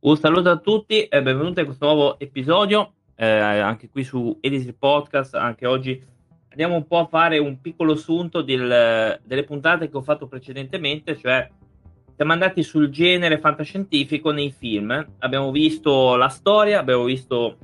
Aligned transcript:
Un 0.00 0.16
saluto 0.16 0.48
a 0.48 0.58
tutti 0.58 1.02
e 1.02 1.22
benvenuti 1.22 1.58
a 1.58 1.64
questo 1.64 1.86
nuovo 1.86 2.20
episodio, 2.20 2.92
eh, 3.16 3.26
anche 3.26 3.88
qui 3.88 4.04
su 4.04 4.38
Edisi 4.40 4.72
Podcast. 4.72 5.34
Anche 5.34 5.66
oggi 5.66 6.00
andiamo 6.50 6.76
un 6.76 6.86
po' 6.86 6.98
a 6.98 7.06
fare 7.06 7.38
un 7.38 7.60
piccolo 7.60 7.94
assunto 7.94 8.42
del, 8.42 9.18
delle 9.24 9.42
puntate 9.42 9.90
che 9.90 9.96
ho 9.96 10.02
fatto 10.02 10.28
precedentemente, 10.28 11.18
cioè 11.18 11.50
siamo 12.14 12.30
andati 12.30 12.62
sul 12.62 12.90
genere 12.90 13.40
fantascientifico 13.40 14.30
nei 14.30 14.52
film. 14.56 15.04
Abbiamo 15.18 15.50
visto 15.50 16.14
la 16.14 16.28
storia, 16.28 16.78
abbiamo 16.78 17.02
visto 17.02 17.56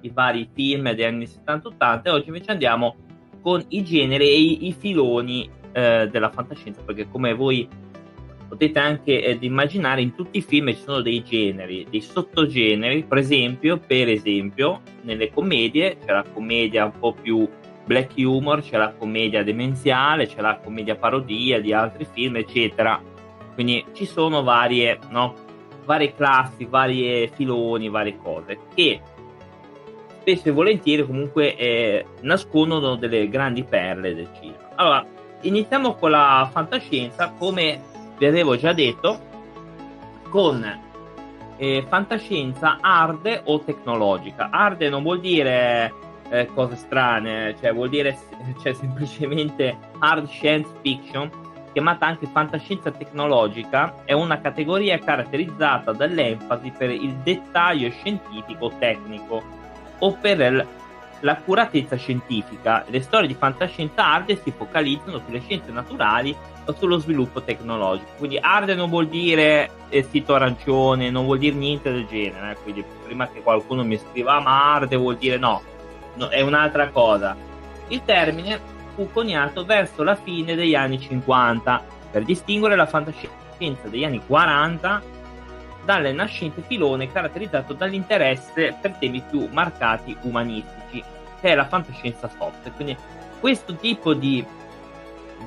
i 0.00 0.10
vari 0.10 0.48
film 0.52 0.90
degli 0.90 1.04
anni 1.04 1.26
70-80 1.26 2.00
e 2.02 2.10
oggi 2.10 2.26
invece 2.28 2.50
andiamo 2.50 2.96
con 3.40 3.64
i 3.68 3.84
generi 3.84 4.26
e 4.26 4.40
i, 4.40 4.66
i 4.66 4.72
filoni 4.72 5.48
eh, 5.70 6.08
della 6.10 6.30
fantascienza, 6.30 6.82
perché 6.82 7.08
come 7.08 7.32
voi 7.32 7.68
potete 8.54 8.78
anche 8.78 9.24
eh, 9.24 9.36
immaginare 9.40 10.00
in 10.00 10.14
tutti 10.14 10.38
i 10.38 10.42
film 10.42 10.68
ci 10.68 10.82
sono 10.82 11.00
dei 11.00 11.24
generi, 11.24 11.86
dei 11.90 12.00
sottogeneri, 12.00 13.02
per 13.02 13.18
esempio, 13.18 13.78
per 13.78 14.08
esempio, 14.08 14.80
nelle 15.02 15.32
commedie 15.32 15.98
c'è 15.98 16.12
la 16.12 16.24
commedia 16.32 16.84
un 16.84 16.98
po' 16.98 17.12
più 17.12 17.48
black 17.84 18.12
humor, 18.16 18.62
c'è 18.62 18.76
la 18.76 18.94
commedia 18.96 19.42
demenziale, 19.42 20.28
c'è 20.28 20.40
la 20.40 20.58
commedia 20.62 20.94
parodia 20.94 21.60
di 21.60 21.72
altri 21.72 22.06
film, 22.10 22.36
eccetera. 22.36 23.00
Quindi 23.54 23.84
ci 23.92 24.06
sono 24.06 24.42
varie, 24.42 24.98
no? 25.10 25.34
varie 25.84 26.14
classi, 26.14 26.64
varie 26.64 27.28
filoni, 27.28 27.88
varie 27.88 28.16
cose 28.22 28.58
che 28.74 29.00
spesso 30.20 30.48
e 30.48 30.52
volentieri 30.52 31.04
comunque 31.04 31.54
eh, 31.56 32.06
nascondono 32.20 32.94
delle 32.94 33.28
grandi 33.28 33.64
perle 33.64 34.14
del 34.14 34.28
cinema. 34.40 34.70
Allora, 34.76 35.06
iniziamo 35.42 35.94
con 35.96 36.12
la 36.12 36.48
fantascienza, 36.50 37.34
come 37.36 37.92
vi 38.18 38.26
avevo 38.26 38.56
già 38.56 38.72
detto, 38.72 39.32
con 40.28 40.82
eh, 41.56 41.84
fantascienza 41.88 42.78
hard 42.80 43.42
o 43.44 43.60
tecnologica. 43.60 44.50
Hard 44.50 44.82
non 44.82 45.02
vuol 45.02 45.20
dire 45.20 45.92
eh, 46.30 46.46
cose 46.54 46.76
strane, 46.76 47.54
cioè 47.60 47.72
vuol 47.72 47.88
dire 47.88 48.18
cioè, 48.62 48.72
semplicemente 48.72 49.76
hard 49.98 50.26
science 50.26 50.70
fiction, 50.80 51.30
chiamata 51.72 52.06
anche 52.06 52.26
fantascienza 52.26 52.90
tecnologica, 52.90 54.02
è 54.04 54.12
una 54.12 54.40
categoria 54.40 54.98
caratterizzata 54.98 55.92
dall'enfasi 55.92 56.72
per 56.76 56.90
il 56.90 57.14
dettaglio 57.22 57.90
scientifico 57.90 58.72
tecnico 58.78 59.42
o 59.98 60.12
per 60.20 60.66
l'accuratezza 61.20 61.96
scientifica. 61.96 62.84
Le 62.88 63.00
storie 63.00 63.26
di 63.26 63.34
fantascienza 63.34 64.04
hard 64.04 64.40
si 64.42 64.50
focalizzano 64.50 65.20
sulle 65.24 65.40
scienze 65.40 65.70
naturali 65.70 66.36
sullo 66.72 66.98
sviluppo 66.98 67.42
tecnologico. 67.42 68.10
Quindi 68.16 68.38
hard 68.40 68.70
non 68.70 68.88
vuol 68.88 69.08
dire 69.08 69.70
sito 70.10 70.34
arancione, 70.34 71.10
non 71.10 71.24
vuol 71.24 71.38
dire 71.38 71.54
niente 71.56 71.92
del 71.92 72.06
genere. 72.06 72.52
Eh. 72.52 72.56
Quindi 72.62 72.84
prima 73.04 73.28
che 73.28 73.42
qualcuno 73.42 73.84
mi 73.84 73.98
scriva, 73.98 74.36
ah, 74.36 74.40
ma 74.40 74.74
hard 74.74 74.96
vuol 74.96 75.16
dire 75.16 75.36
no, 75.36 75.62
no, 76.14 76.28
è 76.28 76.40
un'altra 76.40 76.88
cosa. 76.88 77.36
Il 77.88 78.02
termine 78.04 78.60
fu 78.94 79.10
coniato 79.12 79.64
verso 79.64 80.02
la 80.02 80.14
fine 80.14 80.54
degli 80.54 80.74
anni 80.74 80.98
50 81.00 81.84
per 82.10 82.24
distinguere 82.24 82.76
la 82.76 82.86
fantascienza 82.86 83.88
degli 83.88 84.04
anni 84.04 84.22
40 84.24 85.02
dal 85.84 86.14
nascente 86.14 86.62
filone 86.62 87.12
caratterizzato 87.12 87.74
dall'interesse 87.74 88.76
per 88.80 88.92
temi 88.92 89.22
più 89.28 89.48
marcati 89.52 90.16
umanistici, 90.22 91.02
che 91.40 91.50
è 91.50 91.54
la 91.54 91.66
fantascienza 91.66 92.28
soft. 92.28 92.72
Quindi 92.74 92.96
questo 93.38 93.74
tipo 93.74 94.14
di 94.14 94.44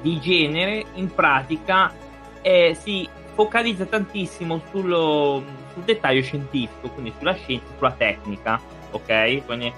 di 0.01 0.19
genere 0.19 0.85
in 0.95 1.13
pratica 1.13 1.93
eh, 2.41 2.75
si 2.79 3.07
focalizza 3.33 3.85
tantissimo 3.85 4.61
sullo, 4.71 5.43
sul 5.73 5.83
dettaglio 5.83 6.21
scientifico, 6.21 6.89
quindi 6.89 7.13
sulla 7.17 7.33
scienza, 7.33 7.65
sulla 7.77 7.91
tecnica, 7.91 8.59
ok? 8.91 9.45
Quindi 9.45 9.71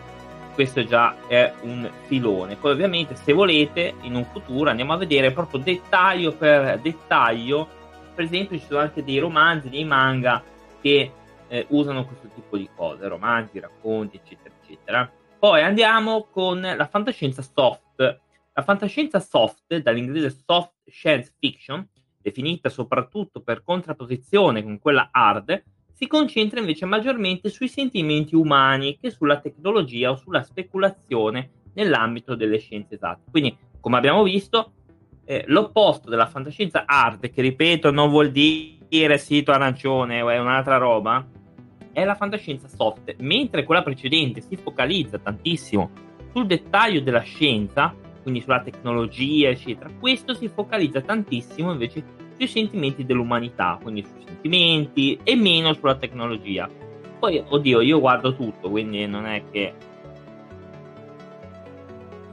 questo 0.54 0.84
già 0.86 1.16
è 1.28 1.54
un 1.62 1.90
filone. 2.06 2.56
Poi 2.56 2.72
ovviamente 2.72 3.16
se 3.16 3.34
volete 3.34 3.96
in 4.02 4.16
un 4.16 4.26
futuro 4.26 4.70
andiamo 4.70 4.94
a 4.94 4.98
vedere 4.98 5.32
proprio 5.32 5.60
dettaglio 5.62 6.34
per 6.34 6.80
dettaglio, 6.80 7.68
per 8.14 8.26
esempio 8.26 8.58
ci 8.58 8.66
sono 8.66 8.80
anche 8.80 9.04
dei 9.04 9.20
romanzi, 9.20 9.70
dei 9.70 9.86
manga 9.86 10.44
che 10.82 11.12
eh, 11.48 11.66
usano 11.70 12.06
questo 12.06 12.28
tipo 12.34 12.58
di 12.58 12.70
cose, 12.76 13.08
romanzi, 13.08 13.60
racconti, 13.60 14.18
eccetera, 14.24 14.54
eccetera. 14.62 15.12
Poi 15.40 15.62
andiamo 15.62 16.28
con 16.30 16.60
la 16.62 16.88
fantascienza 16.88 17.42
soft, 17.42 18.20
la 18.60 18.66
fantascienza 18.66 19.22
soft, 19.22 19.78
dall'inglese 19.78 20.36
soft 20.46 20.74
science 20.86 21.34
fiction, 21.40 21.88
definita 22.22 22.68
soprattutto 22.68 23.42
per 23.42 23.64
contrapposizione 23.64 24.62
con 24.62 24.80
quella 24.80 25.10
hard, 25.12 25.64
si 25.94 26.08
concentra 26.08 26.60
invece 26.60 26.86
maggiormente 26.86 27.50
sui 27.50 27.70
sentimenti 27.70 28.36
umani 28.36 28.98
che 28.98 29.12
sulla 29.12 29.40
tecnologia 29.40 30.12
o 30.12 30.18
sulla 30.18 30.44
speculazione 30.44 31.52
nell'ambito 31.74 32.36
delle 32.36 32.60
scienze 32.60 32.96
esatte. 32.96 33.32
Quindi, 33.32 33.56
come 33.80 33.98
abbiamo 33.98 34.24
visto, 34.24 34.74
eh, 35.24 35.46
l'opposto 35.48 36.10
della 36.10 36.28
fantascienza 36.28 36.84
hard, 36.86 37.30
che 37.30 37.42
ripeto 37.42 37.92
non 37.92 38.10
vuol 38.10 38.30
dire 38.32 39.18
sito 39.18 39.52
arancione 39.52 40.22
o 40.22 40.30
è 40.30 40.38
un'altra 40.38 40.76
roba, 40.76 41.26
è 41.94 42.04
la 42.04 42.16
fantascienza 42.16 42.68
soft, 42.68 43.16
mentre 43.20 43.64
quella 43.64 43.84
precedente 43.84 44.42
si 44.42 44.58
focalizza 44.58 45.18
tantissimo 45.18 45.92
sul 46.34 46.46
dettaglio 46.46 47.02
della 47.02 47.22
scienza, 47.22 47.96
quindi 48.30 48.42
sulla 48.42 48.62
tecnologia, 48.62 49.50
eccetera. 49.50 49.90
Questo 50.00 50.36
si 50.36 50.48
focalizza 50.48 51.02
tantissimo 51.02 51.72
invece 51.72 52.04
sui 52.38 52.48
sentimenti 52.48 53.04
dell'umanità, 53.04 53.80
quindi 53.82 54.04
sui 54.04 54.24
sentimenti 54.24 55.20
e 55.24 55.36
meno 55.36 55.74
sulla 55.74 55.96
tecnologia. 55.96 56.70
Poi, 57.18 57.44
oddio, 57.46 57.82
io 57.82 58.00
guardo 58.00 58.36
tutto, 58.36 58.70
quindi 58.70 59.06
non 59.08 59.26
è 59.26 59.44
che, 59.52 59.74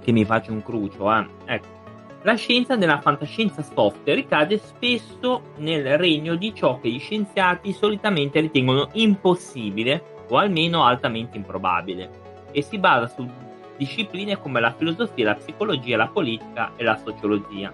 che 0.03 0.13
mi 0.13 0.25
faccio 0.25 0.53
un 0.53 0.63
crucio. 0.63 1.11
Eh. 1.13 1.27
Ecco. 1.47 1.75
La 2.23 2.35
scienza 2.35 2.77
nella 2.77 3.01
fantascienza 3.01 3.63
soft 3.63 4.07
ricade 4.09 4.59
spesso 4.59 5.53
nel 5.59 5.97
regno 5.97 6.35
di 6.35 6.53
ciò 6.55 6.79
che 6.81 6.91
gli 6.91 6.99
scienziati 6.99 7.73
solitamente 7.73 8.41
ritengono 8.41 8.89
impossibile 8.95 10.25
o 10.29 10.37
almeno 10.37 10.85
altamente 10.85 11.37
improbabile 11.37 12.11
e 12.51 12.63
si 12.63 12.79
basa 12.79 13.07
su 13.07 13.29
discipline 13.77 14.39
come 14.39 14.61
la 14.61 14.75
filosofia, 14.77 15.27
la 15.27 15.35
psicologia, 15.35 15.97
la 15.97 16.09
politica 16.09 16.73
e 16.77 16.85
la 16.85 16.99
sociologia. 17.03 17.73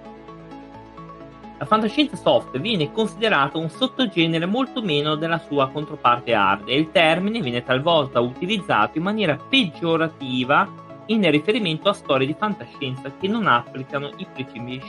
La 1.58 1.66
fantascienza 1.66 2.16
soft 2.16 2.58
viene 2.58 2.90
considerata 2.90 3.56
un 3.58 3.68
sottogenere 3.68 4.46
molto 4.46 4.82
meno 4.82 5.14
della 5.14 5.38
sua 5.38 5.68
controparte 5.68 6.34
hard 6.34 6.68
e 6.68 6.76
il 6.76 6.90
termine 6.90 7.40
viene 7.40 7.62
talvolta 7.62 8.20
utilizzato 8.20 8.98
in 8.98 9.04
maniera 9.04 9.36
peggiorativa 9.36 10.68
in 11.06 11.30
riferimento 11.30 11.88
a 11.88 11.92
storie 11.92 12.26
di 12.26 12.34
fantascienza 12.36 13.12
che 13.18 13.28
non 13.28 13.46
applicano 13.46 14.10
i 14.16 14.26
principi 14.32 14.82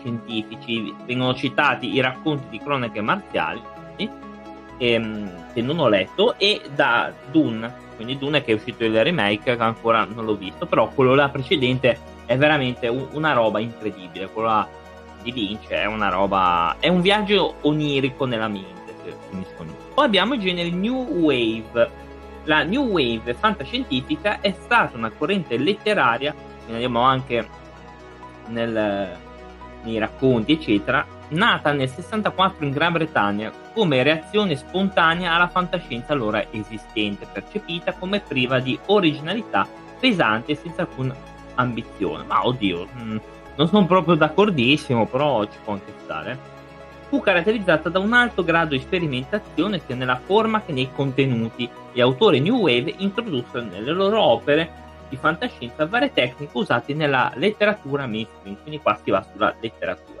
scientifici. 0.00 0.94
Vengono 1.06 1.34
citati 1.34 1.92
i 1.94 2.00
racconti 2.00 2.48
di 2.48 2.58
cronache 2.58 3.00
marziali 3.00 3.76
ehm, 4.78 5.52
che 5.52 5.60
non 5.62 5.78
ho 5.78 5.88
letto 5.88 6.38
e 6.38 6.62
da 6.74 7.12
Dune 7.30 7.86
quindi 7.98 8.16
Dune 8.16 8.44
che 8.44 8.52
è 8.52 8.54
uscito 8.54 8.84
il 8.84 9.02
remake 9.02 9.56
che 9.56 9.62
ancora 9.62 10.04
non 10.04 10.24
l'ho 10.24 10.36
visto 10.36 10.66
però 10.66 10.88
quello 10.88 11.16
là 11.16 11.28
precedente 11.30 11.98
è 12.26 12.36
veramente 12.36 12.86
un, 12.86 13.08
una 13.12 13.32
roba 13.32 13.58
incredibile. 13.58 14.28
Quello 14.28 14.46
là 14.48 14.68
di 15.22 15.32
Lynch 15.32 15.66
è 15.66 15.84
una 15.84 16.08
roba 16.08 16.76
è 16.78 16.86
un 16.86 17.00
viaggio 17.00 17.56
onirico 17.62 18.24
nella 18.24 18.46
mente 18.46 18.76
poi 19.94 20.04
abbiamo 20.04 20.34
il 20.34 20.40
genere 20.40 20.70
New 20.70 20.94
Wave. 20.94 21.90
La 22.44 22.62
New 22.62 22.84
Wave 22.86 23.34
fantascientifica 23.34 24.40
è 24.40 24.54
stata 24.56 24.96
una 24.96 25.10
corrente 25.10 25.56
letteraria 25.58 26.32
ne 26.66 26.72
andiamo 26.72 27.00
anche 27.00 27.48
nel, 28.46 29.16
nei 29.82 29.98
racconti 29.98 30.52
eccetera 30.52 31.04
nata 31.28 31.72
nel 31.72 31.88
64 31.88 32.64
in 32.64 32.72
Gran 32.72 32.92
Bretagna 32.92 33.52
come 33.74 34.02
reazione 34.02 34.56
spontanea 34.56 35.34
alla 35.34 35.48
fantascienza 35.48 36.12
allora 36.12 36.44
esistente, 36.50 37.26
percepita 37.30 37.92
come 37.94 38.20
priva 38.20 38.60
di 38.60 38.78
originalità, 38.86 39.66
pesante 39.98 40.52
e 40.52 40.56
senza 40.56 40.82
alcuna 40.82 41.14
ambizione. 41.54 42.24
Ma 42.24 42.46
oddio, 42.46 42.88
mm, 42.96 43.16
non 43.56 43.68
sono 43.68 43.86
proprio 43.86 44.14
d'accordissimo, 44.14 45.06
però 45.06 45.44
ci 45.44 45.58
può 45.62 45.74
anche 45.74 45.92
stare. 46.02 46.56
Fu 47.08 47.20
caratterizzata 47.20 47.88
da 47.88 47.98
un 47.98 48.12
alto 48.12 48.44
grado 48.44 48.74
di 48.74 48.80
sperimentazione 48.80 49.80
sia 49.84 49.94
nella 49.94 50.20
forma 50.22 50.62
che 50.62 50.72
nei 50.72 50.90
contenuti. 50.94 51.68
Gli 51.92 52.00
autori 52.00 52.40
New 52.40 52.56
Wave 52.56 52.94
introdussero 52.98 53.64
nelle 53.64 53.92
loro 53.92 54.20
opere 54.20 54.86
di 55.08 55.16
fantascienza 55.16 55.86
varie 55.86 56.12
tecniche 56.12 56.56
usate 56.56 56.94
nella 56.94 57.32
letteratura 57.34 58.06
mainstream, 58.06 58.58
quindi 58.60 58.80
qua 58.80 58.98
si 59.02 59.10
va 59.10 59.26
sulla 59.32 59.54
letteratura. 59.58 60.17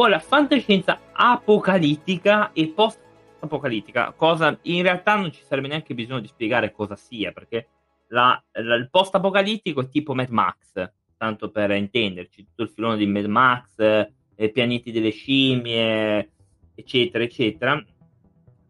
Poi 0.00 0.08
la 0.08 0.18
fantascienza 0.18 0.98
apocalittica 1.12 2.52
e 2.52 2.68
post-apocalittica, 2.68 4.14
cosa 4.16 4.58
in 4.62 4.80
realtà 4.80 5.14
non 5.16 5.30
ci 5.30 5.42
sarebbe 5.44 5.68
neanche 5.68 5.92
bisogno 5.92 6.20
di 6.20 6.26
spiegare 6.26 6.72
cosa 6.72 6.96
sia, 6.96 7.32
perché 7.32 7.68
la, 8.06 8.42
la, 8.52 8.76
il 8.76 8.88
post-apocalittico 8.88 9.82
è 9.82 9.90
tipo 9.90 10.14
Mad 10.14 10.30
Max, 10.30 10.90
tanto 11.18 11.50
per 11.50 11.72
intenderci, 11.72 12.46
tutto 12.46 12.62
il 12.62 12.70
filone 12.70 12.96
di 12.96 13.04
Mad 13.04 13.26
Max, 13.26 13.74
eh, 13.76 14.50
pianeti 14.50 14.90
delle 14.90 15.10
scimmie, 15.10 16.30
eccetera, 16.74 17.22
eccetera. 17.22 17.84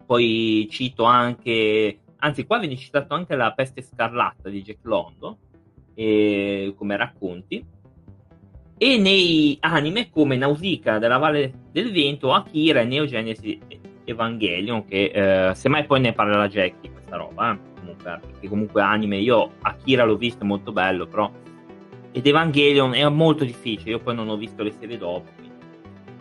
poi 0.04 0.66
cito 0.68 1.04
anche, 1.04 2.00
anzi 2.16 2.44
qua 2.44 2.58
viene 2.58 2.76
citato 2.76 3.14
anche 3.14 3.36
la 3.36 3.52
peste 3.52 3.82
scarlatta 3.82 4.48
di 4.48 4.62
Jack 4.62 4.80
London, 4.82 5.36
eh, 5.94 6.74
come 6.76 6.96
racconti, 6.96 7.64
e 8.82 8.96
nei 8.96 9.58
anime 9.60 10.08
come 10.08 10.36
Nausicaa 10.36 10.98
della 10.98 11.18
Valle 11.18 11.52
del 11.70 11.92
Vento, 11.92 12.32
Akira 12.32 12.80
e 12.80 12.84
Neogenesi 12.84 13.60
Evangelion, 14.04 14.86
che 14.86 15.50
eh, 15.50 15.54
semmai 15.54 15.84
poi 15.84 16.00
ne 16.00 16.14
parlerà 16.14 16.48
Jack 16.48 16.80
di 16.80 16.90
questa 16.90 17.16
roba, 17.16 17.52
eh, 17.52 17.58
comunque, 17.78 18.20
perché 18.22 18.48
comunque 18.48 18.80
anime, 18.80 19.18
io 19.18 19.50
Akira 19.60 20.04
l'ho 20.04 20.16
visto, 20.16 20.46
molto 20.46 20.72
bello, 20.72 21.06
però 21.06 21.30
ed 22.10 22.26
Evangelion 22.26 22.94
è 22.94 23.06
molto 23.10 23.44
difficile, 23.44 23.90
io 23.90 23.98
poi 23.98 24.14
non 24.14 24.30
ho 24.30 24.36
visto 24.38 24.62
le 24.62 24.72
serie 24.72 24.96
dopo. 24.96 25.28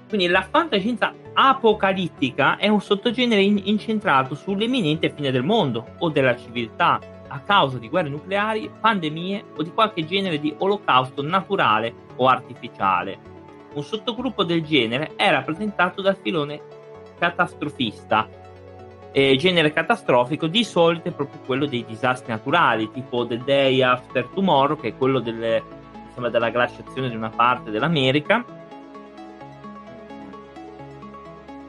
Quindi 0.10 0.28
la 0.28 0.42
fantascienza 0.42 1.14
apocalittica 1.34 2.58
è 2.58 2.68
un 2.68 2.82
sottogenere 2.82 3.42
in- 3.42 3.62
incentrato 3.64 4.36
sull'imminente 4.36 5.14
fine 5.16 5.32
del 5.32 5.44
mondo 5.44 5.94
o 6.00 6.10
della 6.10 6.36
civiltà 6.36 7.00
a 7.30 7.40
causa 7.40 7.78
di 7.78 7.90
guerre 7.90 8.10
nucleari, 8.10 8.70
pandemie 8.80 9.44
o 9.56 9.64
di 9.64 9.72
qualche 9.72 10.06
genere 10.06 10.40
di 10.40 10.54
olocausto 10.58 11.22
naturale 11.22 11.94
o 12.16 12.28
artificiale. 12.28 13.18
Un 13.74 13.84
sottogruppo 13.84 14.44
del 14.44 14.64
genere 14.64 15.14
è 15.16 15.30
rappresentato 15.30 16.02
dal 16.02 16.18
filone 16.22 16.60
catastrofista, 17.18 18.28
eh, 19.12 19.36
genere 19.38 19.74
catastrofico 19.74 20.48
di 20.48 20.64
solito 20.64 21.10
è 21.10 21.12
proprio 21.12 21.42
quello 21.46 21.66
dei 21.66 21.86
disastri 21.86 22.32
naturali, 22.32 22.92
tipo 22.92 23.26
The 23.26 23.40
Day 23.44 23.82
After 23.82 24.28
Tomorrow, 24.34 24.80
che 24.80 24.90
è 24.90 24.98
quello 24.98 25.20
delle, 25.20 25.64
insomma, 26.08 26.30
della 26.30 26.50
glaciazione 26.50 27.10
di 27.10 27.16
una 27.16 27.30
parte 27.30 27.72
dell'America, 27.72 28.44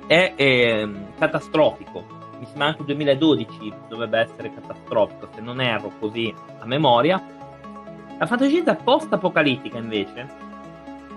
è 0.06 0.32
eh, 0.36 0.88
catastrofico. 1.18 2.19
Mi 2.40 2.46
sembra 2.46 2.68
anche 2.68 2.80
il 2.80 2.86
2012 2.86 3.72
dovrebbe 3.86 4.18
essere 4.18 4.50
catastrofico, 4.50 5.28
se 5.34 5.42
non 5.42 5.60
erro 5.60 5.92
così 6.00 6.34
a 6.58 6.64
memoria. 6.64 7.22
La 8.18 8.24
fantascienza 8.24 8.74
post-apocalittica 8.76 9.76
invece 9.76 10.26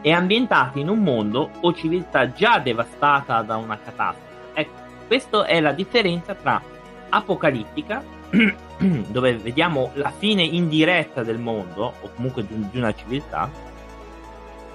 è 0.02 0.12
ambientata 0.12 0.78
in 0.80 0.90
un 0.90 1.00
mondo 1.00 1.50
o 1.62 1.74
civiltà 1.74 2.34
già 2.34 2.60
devastata 2.60 3.42
da 3.42 3.56
una 3.56 3.80
catastrofe. 3.80 4.52
Ecco, 4.54 4.82
questa 5.08 5.46
è 5.46 5.62
la 5.62 5.72
differenza 5.72 6.36
tra 6.36 6.62
apocalittica, 7.08 8.04
dove 9.08 9.38
vediamo 9.38 9.92
la 9.94 10.12
fine 10.12 10.44
indiretta 10.44 11.24
del 11.24 11.40
mondo, 11.40 11.94
o 12.02 12.10
comunque 12.16 12.46
di 12.46 12.78
una 12.78 12.94
civiltà, 12.94 13.50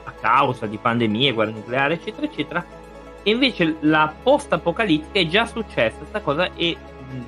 a 0.05 0.13
causa 0.13 0.65
di 0.65 0.79
pandemie, 0.79 1.33
guerre 1.33 1.51
nucleari, 1.51 1.95
eccetera, 1.95 2.27
eccetera, 2.27 2.65
invece 3.29 3.77
la 3.81 4.13
post-apocalittica 4.23 5.19
è 5.19 5.27
già 5.27 5.47
successa 5.47 5.99
questa 5.99 6.21
cosa 6.21 6.53
e 6.55 6.77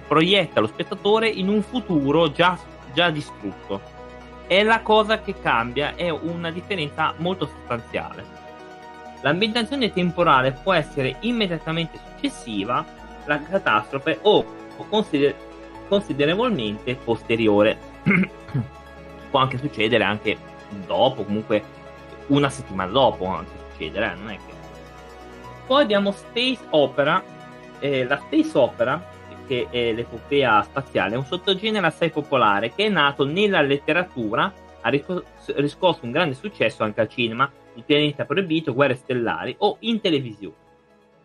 proietta 0.06 0.61
lo 0.61 0.67
spettatore 0.67 1.29
in 1.29 1.49
un 1.49 1.62
futuro 1.62 2.31
già, 2.31 2.58
già 2.93 3.11
distrutto. 3.11 3.99
È 4.47 4.62
la 4.62 4.81
cosa 4.81 5.20
che 5.20 5.35
cambia, 5.41 5.94
è 5.94 6.11
una 6.11 6.50
differenza 6.50 7.14
molto 7.19 7.47
sostanziale. 7.47 8.38
L'ambientazione 9.23 9.93
temporale 9.93 10.52
può 10.52 10.73
essere 10.73 11.17
immediatamente 11.20 11.99
successiva 11.99 12.85
alla 13.25 13.43
catastrofe 13.43 14.19
o 14.23 14.44
consider- 14.88 15.35
considerevolmente 15.88 16.97
posteriore. 16.97 17.79
può 19.31 19.41
anche 19.41 19.58
succedere 19.58 20.05
anche 20.05 20.37
dopo, 20.87 21.25
comunque 21.25 21.62
una 22.29 22.49
settimana 22.49 22.91
dopo 22.91 23.19
può 23.19 23.29
anche 23.29 23.52
succedere, 23.70 24.12
eh? 24.12 24.14
non 24.14 24.31
è 24.31 24.37
che 24.37 24.50
poi 25.71 25.83
abbiamo 25.85 26.11
Space 26.11 26.67
Opera. 26.71 27.23
Eh, 27.79 28.03
la 28.03 28.19
Space 28.19 28.59
Opera, 28.59 29.07
che 29.47 29.69
è 29.71 29.93
l'epopea 29.93 30.63
spaziale, 30.63 31.15
è 31.15 31.17
un 31.17 31.25
sottogenere 31.25 31.87
assai 31.87 32.11
popolare 32.11 32.75
che 32.75 32.87
è 32.87 32.89
nato 32.89 33.25
nella 33.25 33.61
letteratura, 33.61 34.53
ha 34.81 34.89
riscosso 34.89 36.01
un 36.03 36.11
grande 36.11 36.35
successo 36.35 36.83
anche 36.83 37.01
al 37.01 37.09
cinema, 37.09 37.49
Il 37.75 37.85
pianeta 37.85 38.25
proibito, 38.25 38.75
Guerre 38.75 38.97
stellari 38.97 39.55
o 39.59 39.77
in 39.83 40.01
televisione. 40.01 40.57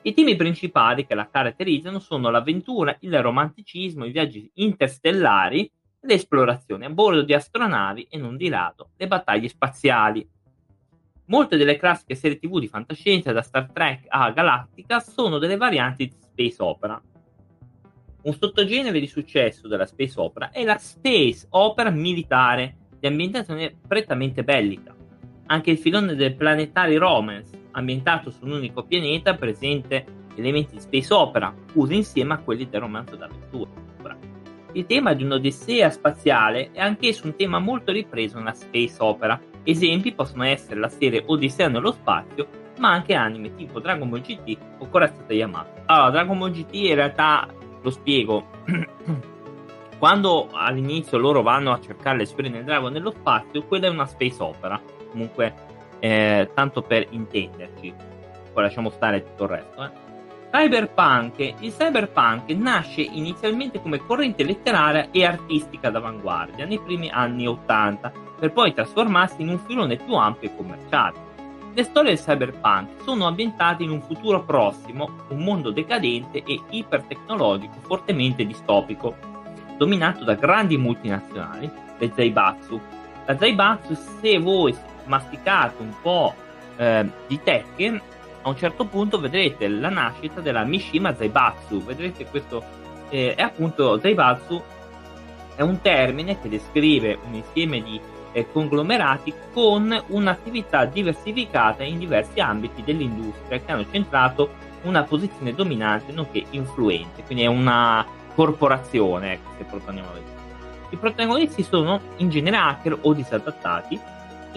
I 0.04 0.14
temi 0.14 0.36
principali 0.36 1.08
che 1.08 1.16
la 1.16 1.28
caratterizzano 1.28 1.98
sono 1.98 2.30
l'avventura, 2.30 2.96
il 3.00 3.20
romanticismo, 3.20 4.06
i 4.06 4.12
viaggi 4.12 4.48
interstellari 4.54 5.66
e 5.66 5.72
l'esplorazione 6.02 6.86
a 6.86 6.92
bordo 6.92 7.24
di 7.24 7.34
astronavi 7.34 8.10
e 8.12 8.20
non 8.20 8.38
di 8.38 8.48
rado 8.50 8.90
le 8.96 9.08
battaglie 9.08 9.48
spaziali. 9.48 10.34
Molte 11.28 11.58
delle 11.58 11.78
classiche 11.78 12.14
serie 12.14 12.38
TV 12.38 12.60
di 12.60 12.68
fantascienza, 12.68 13.32
da 13.32 13.42
Star 13.42 13.72
Trek 13.72 14.06
a 14.10 14.30
Galactica, 14.30 15.00
sono 15.00 15.40
delle 15.40 15.58
varianti 15.58 16.06
di 16.06 16.16
space 16.20 16.62
opera. 16.62 17.02
Un 18.22 18.34
sottogenere 18.34 19.00
di 19.00 19.08
successo 19.08 19.68
della 19.68 19.88
space 19.88 20.20
opera 20.20 20.52
è 20.52 20.64
la 20.64 20.78
space 20.78 21.48
opera 21.50 21.90
militare, 21.90 22.76
di 23.00 23.08
ambientazione 23.08 23.76
prettamente 23.88 24.44
bellica. 24.44 24.96
Anche 25.48 25.72
il 25.72 25.80
filone 25.80 26.14
del 26.14 26.36
planetary 26.36 26.96
romance, 26.96 27.70
ambientato 27.72 28.30
su 28.30 28.46
un 28.46 28.52
unico 28.52 28.84
pianeta, 28.84 29.34
presente 29.34 30.06
elementi 30.36 30.76
di 30.76 30.82
space 30.82 31.12
opera, 31.12 31.52
usa 31.74 31.94
insieme 31.96 32.34
a 32.36 32.40
quelli 32.40 32.70
del 32.70 32.82
romanzo 32.82 33.16
d'avventura. 33.16 33.84
Il 34.74 34.86
tema 34.86 35.14
di 35.14 35.24
un'odissea 35.24 35.90
spaziale 35.90 36.72
è 36.72 36.82
anch'esso 36.82 37.26
un 37.26 37.36
tema 37.36 37.58
molto 37.58 37.92
ripreso 37.92 38.38
nella 38.38 38.54
space 38.54 38.98
opera, 39.00 39.40
Esempi 39.66 40.14
possono 40.14 40.44
essere 40.44 40.80
la 40.80 40.90
serie 40.90 41.24
Odissea 41.26 41.68
nello 41.68 41.92
spazio, 41.92 42.48
ma 42.78 42.92
anche 42.92 43.16
anime 43.16 43.56
tipo 43.56 43.80
Dragon 43.80 44.08
Ball 44.08 44.22
GT 44.22 44.58
o 44.78 44.88
Corazzata 44.88 45.34
Yamato. 45.34 45.82
Allora, 45.86 46.12
Dragon 46.12 46.38
Ball 46.38 46.52
GT 46.52 46.74
in 46.74 46.96
realtà 46.96 47.48
lo 47.82 47.90
spiego. 47.90 48.46
Quando 49.98 50.50
all'inizio 50.52 51.18
loro 51.18 51.42
vanno 51.42 51.72
a 51.72 51.82
cercare 51.82 52.18
le 52.18 52.26
sfere 52.26 52.52
del 52.52 52.64
drago 52.64 52.90
nello 52.90 53.12
spazio, 53.12 53.64
quella 53.64 53.88
è 53.88 53.90
una 53.90 54.06
space 54.06 54.44
opera. 54.44 54.80
Comunque, 55.10 55.54
eh, 56.00 56.50
tanto 56.54 56.82
per 56.84 57.08
intenderci. 57.10 57.94
Poi 58.54 58.64
lasciamo 58.64 58.92
stare 58.92 59.24
tutto 59.24 59.46
il 59.46 59.50
resto. 59.50 59.84
Eh. 59.84 60.05
Cyberpunk. 60.56 61.56
Il 61.60 61.74
cyberpunk 61.74 62.50
nasce 62.52 63.02
inizialmente 63.02 63.82
come 63.82 63.98
corrente 63.98 64.46
letteraria 64.46 65.10
e 65.12 65.26
artistica 65.26 65.90
d'avanguardia 65.90 66.66
nei 66.66 66.80
primi 66.80 67.10
anni 67.10 67.46
80 67.46 68.10
per 68.40 68.54
poi 68.54 68.74
trasformarsi 68.74 69.42
in 69.42 69.50
un 69.50 69.60
filone 69.60 69.98
più 69.98 70.14
ampio 70.14 70.48
e 70.48 70.56
commerciale. 70.56 71.18
Le 71.74 71.84
storie 71.84 72.16
del 72.16 72.24
cyberpunk 72.24 73.02
sono 73.04 73.28
ambientate 73.28 73.84
in 73.84 73.90
un 73.90 74.02
futuro 74.02 74.44
prossimo, 74.44 75.26
un 75.28 75.40
mondo 75.44 75.72
decadente 75.72 76.42
e 76.42 76.62
ipertecnologico 76.70 77.76
fortemente 77.82 78.46
distopico, 78.46 79.14
dominato 79.78 80.24
da 80.24 80.36
grandi 80.36 80.78
multinazionali, 80.78 81.70
le 81.98 82.12
Zaibatsu. 82.16 82.82
La 83.26 83.38
Zaibatsu, 83.38 83.94
se 84.22 84.40
voi 84.40 84.74
masticate 85.04 85.82
un 85.82 85.94
po' 86.02 86.34
eh, 86.78 87.10
di 87.28 87.42
Tekken, 87.44 88.02
a 88.46 88.50
un 88.50 88.58
certo 88.58 88.86
punto 88.86 89.20
vedrete 89.20 89.68
la 89.68 89.90
nascita 89.90 90.40
della 90.40 90.64
Mishima 90.64 91.16
Zaibatsu. 91.16 91.84
Vedrete 91.84 92.26
questo 92.26 92.64
eh, 93.10 93.34
è 93.36 93.42
appunto 93.42 94.00
Zaibatsu 94.00 94.62
è 95.56 95.62
un 95.62 95.82
termine 95.82 96.40
che 96.40 96.50
descrive 96.50 97.18
un 97.26 97.34
insieme 97.34 97.82
di 97.82 98.00
eh, 98.34 98.52
conglomerati 98.52 99.34
con 99.52 100.04
un'attività 100.08 100.86
diversificata 100.86 101.84
in 101.84 101.98
diversi 101.98 102.40
ambiti 102.40 102.84
dell'industria 102.84 103.60
che 103.60 103.72
hanno 103.72 103.86
centrato 103.90 104.52
una 104.84 105.04
posizione 105.04 105.56
dominante 105.56 106.12
nonché 106.12 106.46
influente, 106.52 107.24
quindi 107.24 107.46
è 107.46 107.48
una 107.48 108.06
corporazione, 108.36 109.34
ecco, 109.34 109.52
se 109.58 109.64
proponiamo 109.64 110.10
a 110.10 110.14
vedere. 110.14 110.34
I 110.90 110.98
protagonisti 110.98 111.64
sono 111.64 112.00
in 112.18 112.30
genere 112.30 112.58
hacker 112.58 113.00
o 113.02 113.14
disadattati, 113.14 114.00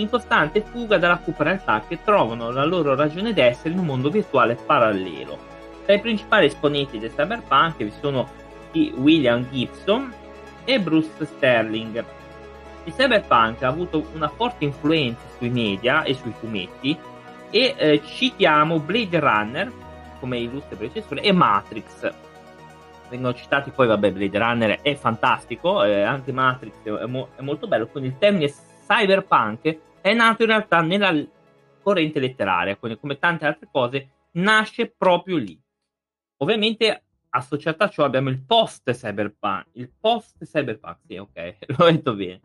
costante 0.06 0.60
fuga 0.60 0.98
dalla 0.98 1.16
cupa 1.16 1.82
che 1.88 1.98
trovano 2.04 2.50
la 2.50 2.64
loro 2.64 2.94
ragione 2.94 3.32
d'essere 3.32 3.70
in 3.70 3.80
un 3.80 3.86
mondo 3.86 4.10
virtuale 4.10 4.54
parallelo. 4.54 5.38
Tra 5.84 5.94
i 5.94 6.00
principali 6.00 6.46
esponenti 6.46 6.98
del 6.98 7.14
cyberpunk 7.14 7.78
vi 7.78 7.92
sono 8.00 8.28
William 8.96 9.48
Gibson 9.50 10.12
e 10.64 10.78
Bruce 10.78 11.24
Sterling, 11.24 12.04
il 12.88 12.94
cyberpunk 12.94 13.62
ha 13.62 13.68
avuto 13.68 14.06
una 14.14 14.28
forte 14.28 14.64
influenza 14.64 15.20
sui 15.36 15.50
media 15.50 16.02
e 16.04 16.14
sui 16.14 16.32
fumetti 16.32 16.98
e 17.50 17.74
eh, 17.76 18.02
citiamo 18.02 18.80
Blade 18.80 19.20
Runner 19.20 19.72
come 20.18 20.38
illustre 20.38 20.76
predecessore 20.76 21.20
e 21.20 21.32
Matrix. 21.32 22.12
Vengono 23.10 23.34
citati 23.34 23.70
poi, 23.70 23.86
vabbè, 23.86 24.10
Blade 24.10 24.38
Runner 24.38 24.80
è 24.80 24.94
fantastico, 24.94 25.82
eh, 25.84 26.02
anche 26.02 26.32
Matrix 26.32 26.74
è, 26.82 27.06
mo- 27.06 27.28
è, 27.36 27.42
molto 27.42 27.66
bello, 27.66 27.86
quindi 27.86 28.10
il 28.10 28.18
termine 28.18 28.52
cyberpunk 28.86 29.78
è 30.00 30.14
nato 30.14 30.42
in 30.42 30.48
realtà 30.48 30.80
nella 30.80 31.14
corrente 31.82 32.20
letteraria, 32.20 32.76
quindi 32.76 32.98
come 32.98 33.18
tante 33.18 33.46
altre 33.46 33.68
cose 33.70 34.08
nasce 34.32 34.94
proprio 34.96 35.36
lì. 35.36 35.58
Ovviamente 36.38 37.02
associato 37.30 37.84
a 37.84 37.88
ciò 37.88 38.04
abbiamo 38.04 38.30
il 38.30 38.40
post 38.40 38.90
cyberpunk, 38.90 39.66
il 39.72 39.90
post 39.98 40.44
cyberpunk, 40.44 40.98
sì, 41.06 41.16
ok, 41.16 41.56
l'ho 41.76 41.90
detto 41.90 42.14
bene 42.14 42.40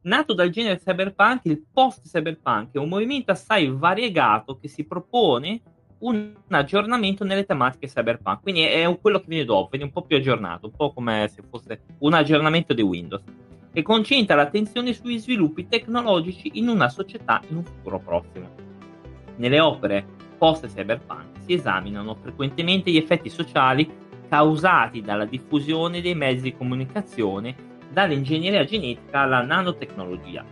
Nato 0.00 0.32
dal 0.32 0.50
genere 0.50 0.78
cyberpunk, 0.78 1.40
il 1.44 1.62
post-cyberpunk 1.72 2.74
è 2.74 2.78
un 2.78 2.88
movimento 2.88 3.32
assai 3.32 3.68
variegato 3.68 4.58
che 4.58 4.68
si 4.68 4.84
propone 4.84 5.60
un 5.98 6.34
aggiornamento 6.48 7.24
nelle 7.24 7.44
tematiche 7.44 7.88
cyberpunk. 7.88 8.40
Quindi 8.42 8.62
è 8.62 8.98
quello 9.00 9.18
che 9.18 9.26
viene 9.26 9.44
dopo, 9.44 9.68
quindi 9.68 9.88
un 9.88 9.92
po' 9.92 10.02
più 10.02 10.16
aggiornato, 10.16 10.66
un 10.66 10.72
po' 10.72 10.92
come 10.92 11.28
se 11.28 11.42
fosse 11.50 11.82
un 11.98 12.14
aggiornamento 12.14 12.74
di 12.74 12.82
Windows, 12.82 13.22
che 13.72 13.82
concentra 13.82 14.34
l'attenzione 14.36 14.92
sui 14.92 15.18
sviluppi 15.18 15.68
tecnologici 15.68 16.52
in 16.54 16.68
una 16.68 16.88
società 16.88 17.40
in 17.48 17.56
un 17.56 17.64
futuro 17.64 17.98
prossimo. 17.98 18.48
Nelle 19.36 19.60
opere 19.60 20.04
post-cyberpunk 20.38 21.40
si 21.44 21.54
esaminano 21.54 22.14
frequentemente 22.14 22.90
gli 22.90 22.96
effetti 22.96 23.28
sociali 23.28 23.88
causati 24.28 25.00
dalla 25.00 25.24
diffusione 25.24 26.00
dei 26.00 26.14
mezzi 26.14 26.42
di 26.42 26.56
comunicazione, 26.56 27.54
dall'ingegneria 27.90 28.64
genetica 28.64 29.20
alla 29.20 29.42
nanotecnologia. 29.42 30.44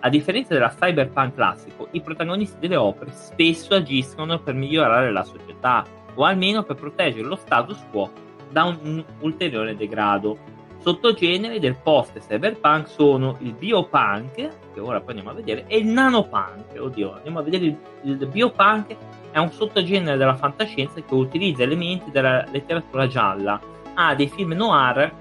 A 0.00 0.08
differenza 0.08 0.52
della 0.52 0.74
cyberpunk 0.74 1.34
classico, 1.34 1.88
i 1.92 2.00
protagonisti 2.00 2.58
delle 2.58 2.76
opere 2.76 3.12
spesso 3.12 3.74
agiscono 3.74 4.40
per 4.40 4.54
migliorare 4.54 5.12
la 5.12 5.22
società 5.22 5.84
o 6.14 6.24
almeno 6.24 6.62
per 6.64 6.76
proteggere 6.76 7.26
lo 7.26 7.36
status 7.36 7.78
quo 7.90 8.10
da 8.50 8.64
un 8.64 9.02
ulteriore 9.20 9.76
degrado. 9.76 10.38
Sottogeneri 10.82 11.60
del 11.60 11.76
post 11.76 12.18
cyberpunk 12.18 12.88
sono 12.88 13.36
il 13.38 13.52
biopunk, 13.52 14.34
che 14.34 14.80
ora 14.80 14.98
poi 14.98 15.10
andiamo 15.10 15.30
a 15.30 15.34
vedere, 15.34 15.64
e 15.68 15.78
il 15.78 15.86
nanopunk. 15.86 16.76
Oddio, 16.76 17.14
andiamo 17.14 17.38
a 17.38 17.42
vedere 17.42 17.66
il, 17.66 17.76
il 18.02 18.26
biopunk 18.26 18.96
è 19.30 19.38
un 19.38 19.52
sottogenere 19.52 20.16
della 20.16 20.34
fantascienza 20.34 21.00
che 21.00 21.14
utilizza 21.14 21.62
elementi 21.62 22.10
della 22.10 22.44
letteratura 22.50 23.06
gialla. 23.06 23.60
Ha 23.94 24.16
dei 24.16 24.28
film 24.28 24.54
noir, 24.54 25.12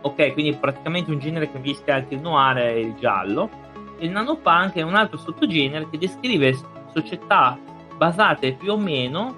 ok, 0.00 0.32
quindi 0.32 0.54
praticamente 0.54 1.10
un 1.10 1.18
genere 1.18 1.52
che 1.52 1.58
mischia 1.58 1.96
anche 1.96 2.14
il 2.14 2.20
noir 2.20 2.56
e 2.56 2.80
il 2.80 2.94
giallo. 2.94 3.50
Il 3.98 4.10
nanopunk 4.10 4.72
è 4.72 4.82
un 4.82 4.94
altro 4.94 5.18
sottogenere 5.18 5.86
che 5.90 5.98
descrive 5.98 6.56
società 6.90 7.58
basate 7.98 8.54
più 8.54 8.72
o 8.72 8.78
meno 8.78 9.36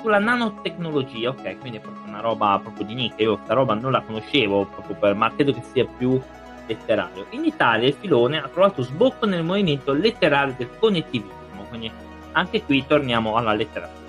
sulla 0.00 0.18
nanotecnologia, 0.18 1.30
ok, 1.30 1.58
quindi 1.58 1.78
è 1.78 1.80
proprio 1.80 2.04
una 2.06 2.20
roba 2.20 2.58
proprio 2.62 2.86
di 2.86 2.94
nicchia, 2.94 3.24
io 3.24 3.34
questa 3.36 3.54
roba 3.54 3.74
non 3.74 3.92
la 3.92 4.00
conoscevo 4.00 4.66
proprio 4.66 4.96
per, 4.96 5.14
ma 5.14 5.32
credo 5.34 5.52
che 5.52 5.62
sia 5.72 5.84
più 5.84 6.20
letterario. 6.66 7.26
In 7.30 7.44
Italia 7.44 7.88
il 7.88 7.94
filone 7.94 8.38
ha 8.38 8.48
trovato 8.48 8.82
sbocco 8.82 9.26
nel 9.26 9.42
movimento 9.42 9.92
letterario 9.92 10.54
del 10.56 10.70
connettivismo, 10.78 11.64
quindi 11.68 11.90
anche 12.32 12.62
qui 12.62 12.86
torniamo 12.86 13.36
alla 13.36 13.52
letteratura. 13.52 14.08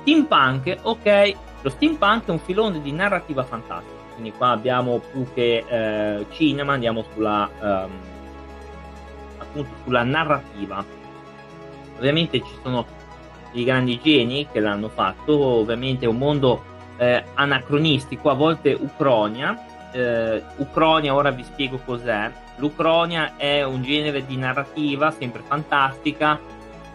Steampunk, 0.00 0.78
ok, 0.82 1.34
lo 1.62 1.70
steampunk 1.70 2.26
è 2.26 2.30
un 2.30 2.38
filone 2.38 2.80
di 2.80 2.92
narrativa 2.92 3.44
fantastica, 3.44 4.12
quindi 4.14 4.32
qua 4.32 4.50
abbiamo 4.50 4.98
più 4.98 5.26
che 5.34 5.64
eh, 5.66 6.26
cinema, 6.30 6.72
andiamo 6.72 7.04
sulla, 7.12 7.48
um, 7.60 7.90
appunto 9.38 9.70
sulla 9.84 10.02
narrativa. 10.02 10.82
Ovviamente 11.98 12.38
ci 12.38 12.52
sono 12.62 12.86
i 13.52 13.64
grandi 13.64 14.00
geni 14.00 14.46
che 14.50 14.60
l'hanno 14.60 14.88
fatto, 14.88 15.38
ovviamente 15.38 16.06
un 16.06 16.18
mondo 16.18 16.62
eh, 16.96 17.24
anacronistico, 17.34 18.30
a 18.30 18.34
volte 18.34 18.72
Ucronia. 18.72 19.58
Eh, 19.92 20.42
Ucronia, 20.56 21.14
ora 21.14 21.30
vi 21.30 21.42
spiego 21.42 21.80
cos'è. 21.84 22.30
L'Ucronia 22.56 23.36
è 23.36 23.64
un 23.64 23.82
genere 23.82 24.26
di 24.26 24.36
narrativa 24.36 25.10
sempre 25.10 25.42
fantastica, 25.42 26.38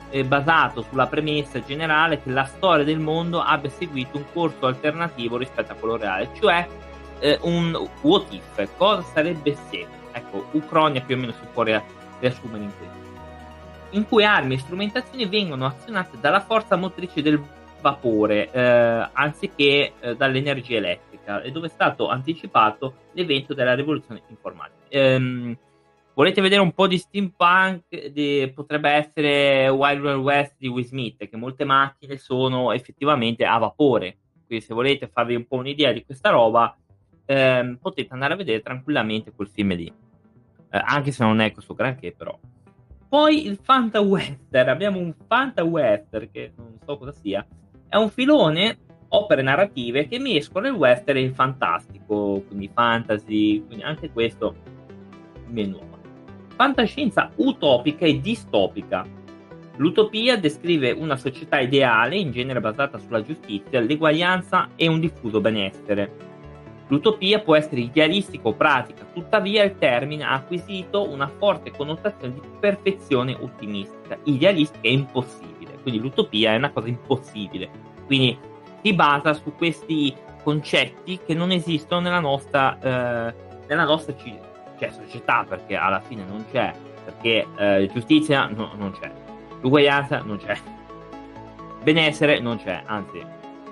eh, 0.09 0.23
basato 0.23 0.83
sulla 0.83 1.07
premessa 1.07 1.59
generale 1.61 2.21
che 2.21 2.29
la 2.29 2.45
storia 2.45 2.85
del 2.85 2.99
mondo 2.99 3.41
abbia 3.41 3.69
seguito 3.69 4.17
un 4.17 4.25
corso 4.31 4.67
alternativo 4.67 5.37
rispetto 5.37 5.71
a 5.71 5.75
quello 5.75 5.97
reale, 5.97 6.29
cioè 6.39 6.67
eh, 7.19 7.39
un 7.41 7.75
what 8.01 8.31
if, 8.31 8.67
cosa 8.77 9.01
sarebbe 9.01 9.57
se. 9.69 9.85
Ecco, 10.11 10.47
Ucronia 10.51 11.01
più 11.01 11.15
o 11.15 11.19
meno 11.19 11.33
si 11.33 11.45
può 11.51 11.63
riassumere 11.63 12.63
in 12.63 12.71
questo. 12.77 13.04
In 13.95 14.05
cui 14.05 14.25
armi 14.25 14.55
e 14.55 14.59
strumentazioni 14.59 15.25
vengono 15.25 15.65
azionate 15.65 16.17
dalla 16.19 16.41
forza 16.41 16.75
motrice 16.75 17.21
del 17.21 17.41
vapore 17.79 18.51
eh, 18.51 19.09
anziché 19.13 19.93
eh, 19.99 20.15
dall'energia 20.17 20.75
elettrica 20.75 21.41
e 21.41 21.49
dove 21.51 21.67
è 21.67 21.69
stato 21.69 22.09
anticipato 22.09 22.95
l'evento 23.13 23.53
della 23.53 23.73
rivoluzione 23.73 24.21
informatica. 24.27 24.83
Ehm, 24.89 25.57
volete 26.13 26.41
vedere 26.41 26.59
un 26.59 26.73
po' 26.73 26.87
di 26.87 26.97
steampunk, 26.97 28.07
di, 28.07 28.51
potrebbe 28.53 28.89
essere 28.89 29.69
Wild 29.69 30.03
Wild 30.03 30.19
West 30.19 30.55
di 30.57 30.67
Will 30.67 30.83
Smith, 30.83 31.29
che 31.29 31.37
molte 31.37 31.63
macchine 31.63 32.17
sono 32.17 32.73
effettivamente 32.73 33.45
a 33.45 33.57
vapore. 33.57 34.17
Quindi 34.45 34.65
se 34.65 34.73
volete 34.73 35.07
farvi 35.07 35.35
un 35.35 35.47
po' 35.47 35.55
un'idea 35.55 35.93
di 35.93 36.03
questa 36.03 36.31
roba, 36.31 36.75
ehm, 37.23 37.77
potete 37.77 38.11
andare 38.11 38.33
a 38.33 38.37
vedere 38.37 38.61
tranquillamente 38.61 39.31
quel 39.31 39.47
film 39.47 39.73
lì. 39.73 39.87
Eh, 39.87 40.81
anche 40.83 41.13
se 41.13 41.23
non 41.23 41.39
è 41.39 41.53
questo 41.53 41.73
granché, 41.73 42.11
però. 42.11 42.37
Poi 43.07 43.45
il 43.45 43.57
Fanta 43.61 44.01
Western, 44.01 44.69
abbiamo 44.69 44.99
un 44.99 45.13
Fanta 45.27 45.63
Western 45.63 46.29
che 46.31 46.51
non 46.55 46.77
so 46.85 46.97
cosa 46.97 47.11
sia. 47.11 47.45
È 47.87 47.95
un 47.95 48.09
filone 48.09 48.77
opere 49.09 49.41
narrative 49.41 50.07
che 50.07 50.19
mescolano 50.19 50.73
il 50.73 50.79
western 50.79 51.17
e 51.17 51.21
il 51.21 51.33
fantastico, 51.33 52.43
quindi 52.47 52.69
fantasy, 52.73 53.63
quindi 53.65 53.83
anche 53.83 54.11
questo 54.11 54.55
mi 55.47 55.63
è 55.63 55.65
nuovo 55.67 55.95
fantascienza 56.55 57.31
utopica 57.35 58.05
e 58.05 58.19
distopica. 58.19 59.05
L'utopia 59.77 60.37
descrive 60.37 60.91
una 60.91 61.17
società 61.17 61.59
ideale, 61.59 62.15
in 62.15 62.31
genere 62.31 62.61
basata 62.61 62.97
sulla 62.97 63.21
giustizia, 63.21 63.81
l'eguaglianza 63.81 64.69
e 64.75 64.87
un 64.87 65.01
diffuso 65.01 65.41
benessere. 65.41 66.33
L'utopia 66.87 67.39
può 67.39 67.55
essere 67.55 67.81
idealistica 67.81 68.47
o 68.47 68.53
pratica, 68.53 69.05
tuttavia 69.11 69.63
il 69.63 69.77
termine 69.77 70.23
ha 70.23 70.33
acquisito 70.33 71.09
una 71.09 71.27
forte 71.27 71.71
connotazione 71.71 72.33
di 72.33 72.41
perfezione 72.59 73.35
ottimistica. 73.39 74.17
Idealistica 74.23 74.87
è 74.87 74.91
impossibile, 74.91 75.79
quindi 75.81 75.99
l'utopia 75.99 76.53
è 76.53 76.57
una 76.57 76.69
cosa 76.69 76.87
impossibile. 76.87 77.69
Quindi 78.05 78.37
si 78.83 78.93
basa 78.93 79.33
su 79.33 79.55
questi 79.55 80.13
concetti 80.43 81.19
che 81.25 81.33
non 81.33 81.51
esistono 81.51 82.01
nella 82.01 82.19
nostra, 82.19 82.77
eh, 82.79 83.33
nella 83.67 83.85
nostra 83.85 84.15
civiltà 84.15 84.53
c'è 84.77 84.91
società 84.91 85.45
perché 85.47 85.75
alla 85.75 86.01
fine 86.01 86.23
non 86.23 86.45
c'è, 86.51 86.71
perché 87.03 87.47
eh, 87.57 87.89
giustizia 87.91 88.47
no, 88.47 88.71
non 88.75 88.91
c'è, 88.91 89.11
l'uguaglianza 89.61 90.21
non 90.21 90.37
c'è, 90.37 90.55
benessere 91.83 92.39
non 92.39 92.57
c'è, 92.57 92.83
anzi, 92.85 93.23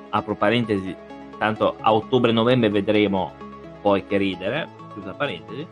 apro 0.10 0.36
parentesi, 0.36 0.96
tanto 1.38 1.76
a 1.80 1.94
ottobre-novembre 1.94 2.70
vedremo 2.70 3.34
poi 3.82 4.06
che 4.06 4.18
ridere, 4.18 4.68
chiusa 4.94 5.14
parentesi, 5.14 5.68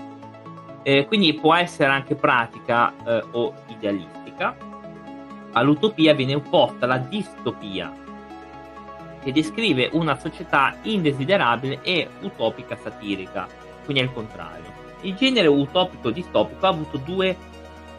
eh, 0.84 1.06
quindi 1.06 1.34
può 1.34 1.54
essere 1.56 1.92
anche 1.92 2.16
pratica 2.16 2.94
eh, 3.06 3.24
o 3.32 3.54
idealistica, 3.68 4.56
all'utopia 5.54 6.14
viene 6.14 6.36
opposta 6.36 6.86
la 6.86 6.98
distopia, 6.98 7.94
che 9.22 9.32
descrive 9.32 9.90
una 9.94 10.18
società 10.18 10.76
indesiderabile 10.82 11.80
e 11.84 12.08
utopica 12.22 12.76
satirica, 12.76 13.48
quindi 13.86 14.02
è 14.02 14.06
il 14.06 14.14
contrario. 14.14 14.80
Il 15.02 15.16
genere 15.16 15.48
utopico 15.48 16.10
distopico 16.10 16.66
ha 16.66 16.70
avuto 16.70 16.98
due 16.98 17.36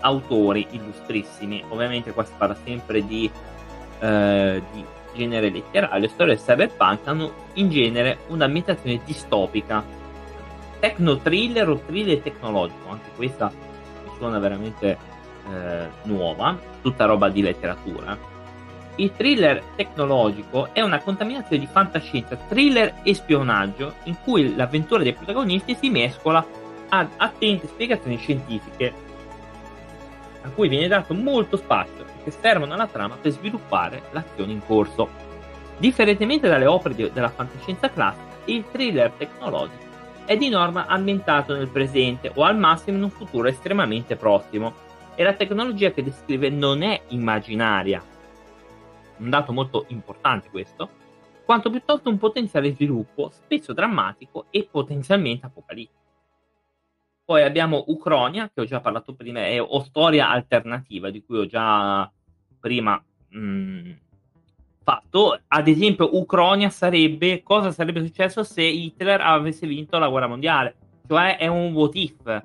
autori 0.00 0.66
illustrissimi, 0.70 1.64
ovviamente 1.68 2.12
qua 2.12 2.24
si 2.24 2.32
parla 2.36 2.56
sempre 2.64 3.06
di, 3.06 3.30
eh, 4.00 4.62
di 4.72 4.84
genere 5.14 5.50
letterario, 5.50 5.98
le 5.98 6.08
storie 6.08 6.36
cyberpunk 6.36 7.06
hanno 7.06 7.32
in 7.54 7.70
genere 7.70 8.18
un'ambientazione 8.28 9.00
distopica, 9.04 9.84
techno 10.80 11.18
thriller 11.18 11.68
o 11.68 11.78
thriller 11.78 12.18
tecnologico, 12.18 12.88
anche 12.90 13.10
questa 13.14 13.52
mi 14.04 14.10
suona 14.16 14.38
veramente 14.38 14.98
eh, 15.48 15.88
nuova, 16.04 16.58
tutta 16.80 17.04
roba 17.04 17.28
di 17.28 17.42
letteratura. 17.42 18.30
Il 18.96 19.12
thriller 19.16 19.62
tecnologico 19.74 20.74
è 20.74 20.82
una 20.82 21.00
contaminazione 21.00 21.62
di 21.62 21.68
fantascienza, 21.70 22.36
thriller 22.36 23.00
e 23.02 23.14
spionaggio, 23.14 23.94
in 24.04 24.16
cui 24.22 24.54
l'avventura 24.54 25.02
dei 25.02 25.14
protagonisti 25.14 25.74
si 25.74 25.88
mescola 25.88 26.44
ad 26.88 27.08
attente 27.16 27.68
spiegazioni 27.68 28.18
scientifiche, 28.18 28.92
a 30.42 30.50
cui 30.50 30.68
viene 30.68 30.88
dato 30.88 31.14
molto 31.14 31.56
spazio 31.56 32.04
e 32.04 32.24
che 32.24 32.30
servono 32.30 32.74
alla 32.74 32.86
trama 32.86 33.16
per 33.16 33.32
sviluppare 33.32 34.02
l'azione 34.10 34.52
in 34.52 34.64
corso. 34.64 35.08
Differentemente 35.78 36.48
dalle 36.48 36.66
opere 36.66 36.94
di, 36.94 37.10
della 37.12 37.30
fantascienza 37.30 37.90
classica, 37.90 38.30
il 38.46 38.64
thriller 38.70 39.10
tecnologico 39.12 39.90
è 40.24 40.36
di 40.36 40.48
norma 40.48 40.86
ambientato 40.86 41.54
nel 41.54 41.68
presente 41.68 42.30
o 42.34 42.44
al 42.44 42.56
massimo 42.56 42.96
in 42.96 43.02
un 43.02 43.10
futuro 43.10 43.48
estremamente 43.48 44.16
prossimo 44.16 44.72
e 45.14 45.22
la 45.24 45.34
tecnologia 45.34 45.90
che 45.90 46.02
descrive 46.02 46.48
non 46.48 46.82
è 46.82 47.02
immaginaria, 47.08 48.02
un 49.18 49.30
dato 49.30 49.52
molto 49.52 49.84
importante 49.88 50.48
questo, 50.48 50.88
quanto 51.44 51.70
piuttosto 51.70 52.08
un 52.08 52.18
potenziale 52.18 52.72
sviluppo 52.72 53.30
spesso 53.30 53.72
drammatico 53.72 54.46
e 54.50 54.66
potenzialmente 54.70 55.46
apocalittico. 55.46 56.01
Poi 57.32 57.44
abbiamo 57.44 57.84
Ucronia, 57.86 58.50
che 58.52 58.60
ho 58.60 58.66
già 58.66 58.80
parlato 58.80 59.14
prima, 59.14 59.46
è, 59.46 59.58
o 59.58 59.82
storia 59.84 60.28
alternativa, 60.28 61.08
di 61.08 61.24
cui 61.24 61.38
ho 61.38 61.46
già 61.46 62.12
prima 62.60 63.02
mh, 63.30 63.38
mm, 63.38 63.90
fatto. 64.84 65.40
Ad 65.48 65.66
esempio, 65.66 66.14
Ucronia 66.18 66.68
sarebbe 66.68 67.42
cosa 67.42 67.70
sarebbe 67.70 68.04
successo 68.04 68.44
se 68.44 68.60
Hitler 68.60 69.22
avesse 69.22 69.66
vinto 69.66 69.98
la 69.98 70.10
guerra 70.10 70.26
mondiale, 70.26 70.74
cioè 71.08 71.38
è 71.38 71.46
un 71.46 71.72
what 71.72 71.94
if. 71.94 72.42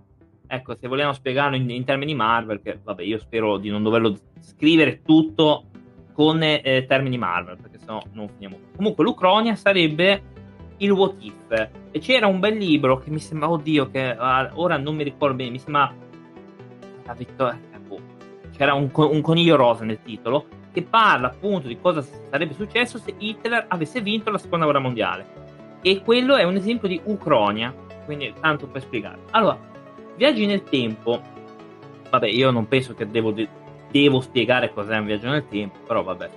Ecco, 0.47 0.73
se 0.77 0.87
vogliamo 0.87 1.11
spiegarlo 1.11 1.57
in, 1.57 1.69
in 1.69 1.83
termini 1.83 2.15
Marvel, 2.15 2.61
che 2.61 2.79
vabbè, 2.81 3.03
io 3.03 3.19
spero 3.19 3.57
di 3.57 3.69
non 3.69 3.83
doverlo 3.83 4.15
scrivere 4.39 5.01
tutto 5.01 5.65
con 6.13 6.41
eh, 6.41 6.85
termini 6.87 7.17
Marvel, 7.17 7.57
perché 7.61 7.77
sennò 7.77 8.01
non 8.13 8.29
finiamo. 8.29 8.57
Comunque 8.73 9.03
l'Ucronia 9.03 9.55
sarebbe 9.55 10.35
il 10.77 10.91
What 10.91 11.15
If. 11.19 11.69
E 11.91 11.99
c'era 11.99 12.27
un 12.27 12.39
bel 12.39 12.57
libro 12.57 12.99
che 12.99 13.09
mi 13.09 13.19
sembra, 13.19 13.49
oddio, 13.49 13.89
che 13.89 14.15
uh, 14.17 14.59
ora 14.59 14.77
non 14.77 14.95
mi 14.95 15.03
ricordo 15.03 15.35
bene, 15.35 15.51
mi 15.51 15.59
sembra... 15.59 15.93
La 17.05 17.13
vittoria... 17.13 17.65
C'era 18.55 18.73
un, 18.73 18.89
un 18.91 19.21
coniglio 19.21 19.55
rosa 19.55 19.85
nel 19.85 20.01
titolo, 20.01 20.47
che 20.71 20.81
parla 20.81 21.27
appunto 21.27 21.67
di 21.67 21.79
cosa 21.79 22.01
sarebbe 22.01 22.55
successo 22.55 22.97
se 22.97 23.13
Hitler 23.15 23.65
avesse 23.67 24.01
vinto 24.01 24.31
la 24.31 24.39
seconda 24.39 24.65
guerra 24.65 24.79
mondiale. 24.79 25.27
E 25.83 26.01
quello 26.01 26.35
è 26.35 26.43
un 26.43 26.55
esempio 26.55 26.87
di 26.87 26.99
Ucronia, 27.03 27.71
quindi 28.05 28.33
tanto 28.39 28.65
per 28.65 28.81
spiegare. 28.81 29.19
Allora, 29.29 29.59
viaggi 30.15 30.47
nel 30.47 30.63
tempo, 30.63 31.21
vabbè, 32.09 32.27
io 32.27 32.49
non 32.49 32.67
penso 32.67 32.95
che 32.95 33.07
devo, 33.07 33.31
devo 33.91 34.21
spiegare 34.21 34.73
cos'è 34.73 34.97
un 34.97 35.05
viaggio 35.05 35.29
nel 35.29 35.47
tempo, 35.47 35.77
però 35.85 36.01
vabbè. 36.01 36.29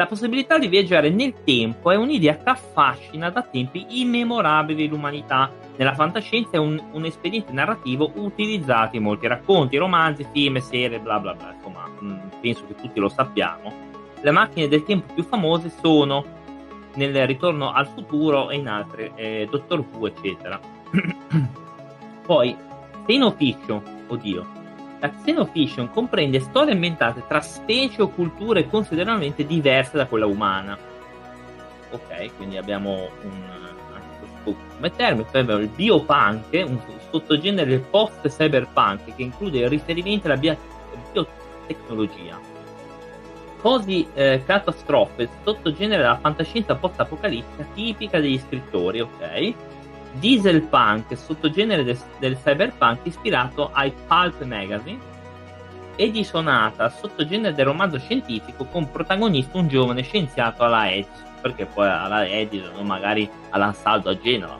La 0.00 0.06
possibilità 0.06 0.56
di 0.56 0.68
viaggiare 0.68 1.10
nel 1.10 1.34
tempo 1.44 1.90
è 1.90 1.94
un'idea 1.94 2.38
che 2.38 2.48
affascina 2.48 3.28
da 3.28 3.42
tempi 3.42 3.84
immemorabili 4.00 4.88
l'umanità. 4.88 5.52
Nella 5.76 5.92
fantascienza 5.92 6.52
è 6.52 6.56
un, 6.56 6.82
un 6.92 7.04
espediente 7.04 7.52
narrativo 7.52 8.10
utilizzato 8.14 8.96
in 8.96 9.02
molti 9.02 9.26
racconti, 9.26 9.76
romanzi, 9.76 10.26
film, 10.32 10.56
serie, 10.56 11.00
bla 11.00 11.20
bla 11.20 11.34
bla. 11.34 11.52
Insomma, 11.52 11.86
mh, 11.86 12.30
penso 12.40 12.66
che 12.66 12.76
tutti 12.76 12.98
lo 12.98 13.10
sappiamo. 13.10 13.70
Le 14.22 14.30
macchine 14.30 14.68
del 14.68 14.84
tempo 14.84 15.12
più 15.12 15.22
famose 15.22 15.70
sono 15.82 16.24
nel 16.94 17.26
Ritorno 17.26 17.70
al 17.70 17.86
futuro 17.86 18.48
e 18.48 18.56
in 18.56 18.68
altre, 18.68 19.12
eh, 19.16 19.48
Doctor 19.50 19.84
Who, 19.92 20.06
eccetera. 20.06 20.58
Poi, 22.24 22.56
Xenofiction, 23.04 23.82
oddio, 24.06 24.59
la 25.00 25.10
xenofiction 25.10 25.90
comprende 25.90 26.40
storie 26.40 26.74
ambientate 26.74 27.24
tra 27.26 27.40
specie 27.40 28.02
o 28.02 28.08
culture 28.08 28.68
considerevolmente 28.68 29.46
diverse 29.46 29.96
da 29.96 30.06
quella 30.06 30.26
umana. 30.26 30.78
Ok, 31.90 32.36
quindi 32.36 32.56
abbiamo 32.56 33.08
un, 33.22 33.60
come 34.44 34.94
termine, 34.94 35.26
poi 35.30 35.40
abbiamo 35.40 35.60
il 35.60 35.68
biopunk, 35.68 36.64
un 36.66 36.78
sottogenere 37.10 37.78
post-cyberpunk 37.78 39.14
che 39.16 39.22
include 39.22 39.58
il 39.58 39.68
riferimento 39.68 40.26
alla 40.26 40.40
biotecnologia. 41.12 42.38
Così 43.60 44.06
eh, 44.14 44.42
catastrofe, 44.46 45.28
sottogenere 45.42 46.00
della 46.02 46.18
fantascienza 46.18 46.76
post-apocalittica 46.76 47.66
tipica 47.74 48.18
degli 48.18 48.38
scrittori, 48.38 49.00
ok? 49.00 49.54
Diesel 50.14 50.62
Punk, 50.62 51.16
sottogenere 51.16 51.84
del, 51.84 51.98
del 52.18 52.36
cyberpunk 52.36 53.00
ispirato 53.04 53.70
ai 53.72 53.92
Pulp 54.06 54.42
Magazine, 54.42 54.98
e 55.96 56.10
di 56.10 56.24
Sonata, 56.24 56.88
sottogenere 56.88 57.54
del 57.54 57.66
romanzo 57.66 57.98
scientifico 57.98 58.64
con 58.64 58.90
protagonista 58.90 59.58
un 59.58 59.68
giovane 59.68 60.02
scienziato 60.02 60.64
alla 60.64 60.90
Edge, 60.90 61.10
perché 61.42 61.66
poi 61.66 61.88
alla 61.88 62.26
Edge 62.26 62.70
o 62.74 62.82
magari 62.82 63.28
all'Ansaldo 63.50 64.08
a 64.08 64.18
Genova. 64.18 64.56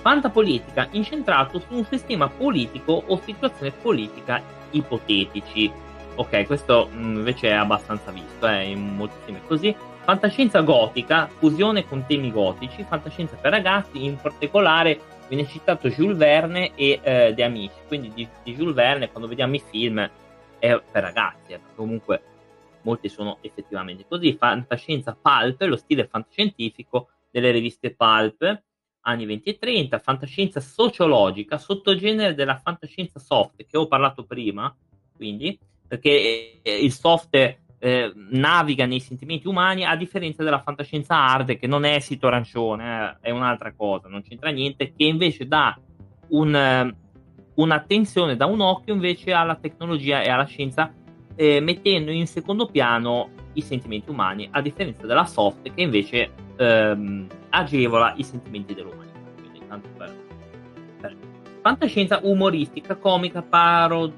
Fantapolitica 0.00 0.88
incentrato 0.92 1.58
su 1.58 1.74
un 1.74 1.84
sistema 1.84 2.28
politico 2.28 3.02
o 3.06 3.20
situazione 3.22 3.72
politica 3.72 4.40
ipotetici. 4.70 5.70
Ok, 6.14 6.46
questo 6.46 6.88
mm, 6.92 7.16
invece 7.16 7.50
è 7.50 7.52
abbastanza 7.52 8.10
visto, 8.10 8.48
eh, 8.48 8.70
in 8.70 8.96
molti 8.96 9.16
film 9.24 9.38
così 9.46 9.76
fantascienza 10.08 10.62
gotica, 10.62 11.26
fusione 11.26 11.84
con 11.84 12.06
temi 12.06 12.32
gotici, 12.32 12.82
fantascienza 12.82 13.36
per 13.36 13.50
ragazzi, 13.50 14.06
in 14.06 14.16
particolare 14.16 14.98
viene 15.28 15.46
citato 15.46 15.90
Jules 15.90 16.16
Verne 16.16 16.74
e 16.76 16.98
eh, 17.02 17.34
De 17.34 17.44
Amici, 17.44 17.74
quindi 17.86 18.10
di, 18.14 18.26
di, 18.42 18.54
Jules 18.54 18.72
Verne 18.72 19.10
quando 19.10 19.28
vediamo 19.28 19.56
i 19.56 19.62
film 19.70 19.98
è 20.58 20.80
per 20.80 21.02
ragazzi, 21.02 21.52
eh, 21.52 21.60
comunque 21.74 22.22
molti 22.84 23.10
sono 23.10 23.36
effettivamente 23.42 24.06
così, 24.08 24.32
fantascienza 24.32 25.14
pulp, 25.14 25.60
lo 25.60 25.76
stile 25.76 26.06
fantascientifico 26.06 27.10
delle 27.30 27.50
riviste 27.50 27.94
pulp, 27.94 28.62
anni 29.00 29.26
20 29.26 29.50
e 29.50 29.58
30, 29.58 29.98
fantascienza 29.98 30.60
sociologica, 30.60 31.58
sottogenere 31.58 32.32
della 32.32 32.56
fantascienza 32.56 33.18
soft, 33.18 33.66
che 33.66 33.76
ho 33.76 33.86
parlato 33.86 34.24
prima, 34.24 34.74
quindi, 35.14 35.58
perché 35.86 36.62
eh, 36.62 36.82
il 36.82 36.92
soft 36.92 37.66
eh, 37.78 38.12
naviga 38.30 38.86
nei 38.86 39.00
sentimenti 39.00 39.46
umani 39.46 39.84
a 39.84 39.96
differenza 39.96 40.42
della 40.42 40.60
fantascienza 40.60 41.14
hard 41.14 41.56
che 41.58 41.66
non 41.66 41.84
è 41.84 41.98
sito 42.00 42.26
arancione, 42.26 43.18
eh, 43.22 43.28
è 43.28 43.30
un'altra 43.30 43.72
cosa, 43.74 44.08
non 44.08 44.22
c'entra 44.22 44.50
niente, 44.50 44.92
che 44.96 45.04
invece 45.04 45.46
dà 45.46 45.78
un, 46.28 46.54
eh, 46.54 46.94
un'attenzione 47.54 48.36
da 48.36 48.46
un 48.46 48.60
occhio 48.60 48.94
invece 48.94 49.32
alla 49.32 49.56
tecnologia 49.56 50.22
e 50.22 50.28
alla 50.28 50.44
scienza, 50.44 50.92
eh, 51.36 51.60
mettendo 51.60 52.10
in 52.10 52.26
secondo 52.26 52.66
piano 52.66 53.30
i 53.52 53.62
sentimenti 53.62 54.10
umani, 54.10 54.48
a 54.50 54.60
differenza 54.60 55.06
della 55.06 55.24
soft 55.24 55.72
che 55.72 55.82
invece 55.82 56.30
ehm, 56.56 57.26
agevola 57.50 58.12
i 58.16 58.24
sentimenti 58.24 58.74
dell'umanità. 58.74 59.18
Quindi 59.40 59.60
tanto 59.66 59.88
per, 59.96 60.14
per. 61.00 61.16
Fantascienza 61.60 62.20
umoristica, 62.22 62.96
comica, 62.96 63.42
paro, 63.42 64.12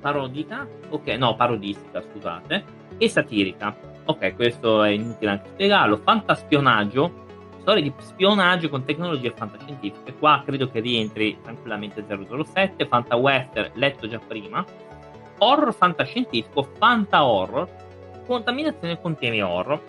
parodica, 0.00 0.66
ok, 0.88 1.06
no, 1.08 1.34
parodistica, 1.34 2.02
scusate 2.02 2.78
e 2.98 3.08
satirica. 3.08 3.74
Ok, 4.04 4.34
questo 4.34 4.82
è 4.82 4.90
inutile 4.90 5.30
anche 5.30 5.48
spiegarlo. 5.50 5.96
Fantaspionaggio, 5.98 7.26
storie 7.60 7.82
di 7.82 7.92
spionaggio 7.98 8.68
con 8.68 8.84
tecnologie 8.84 9.30
fantascientifiche. 9.30 10.14
Qua 10.14 10.42
credo 10.44 10.68
che 10.68 10.80
rientri 10.80 11.38
tranquillamente 11.42 12.04
007, 12.04 12.86
Fanta 12.86 13.16
Western, 13.16 13.70
letto 13.74 14.08
già 14.08 14.18
prima. 14.18 14.64
Horror 15.38 15.72
fantascientifico, 15.72 16.68
Fanta 16.76 17.24
Horror, 17.24 17.68
contaminazione 18.26 19.00
con 19.00 19.16
temi 19.16 19.42
horror. 19.42 19.80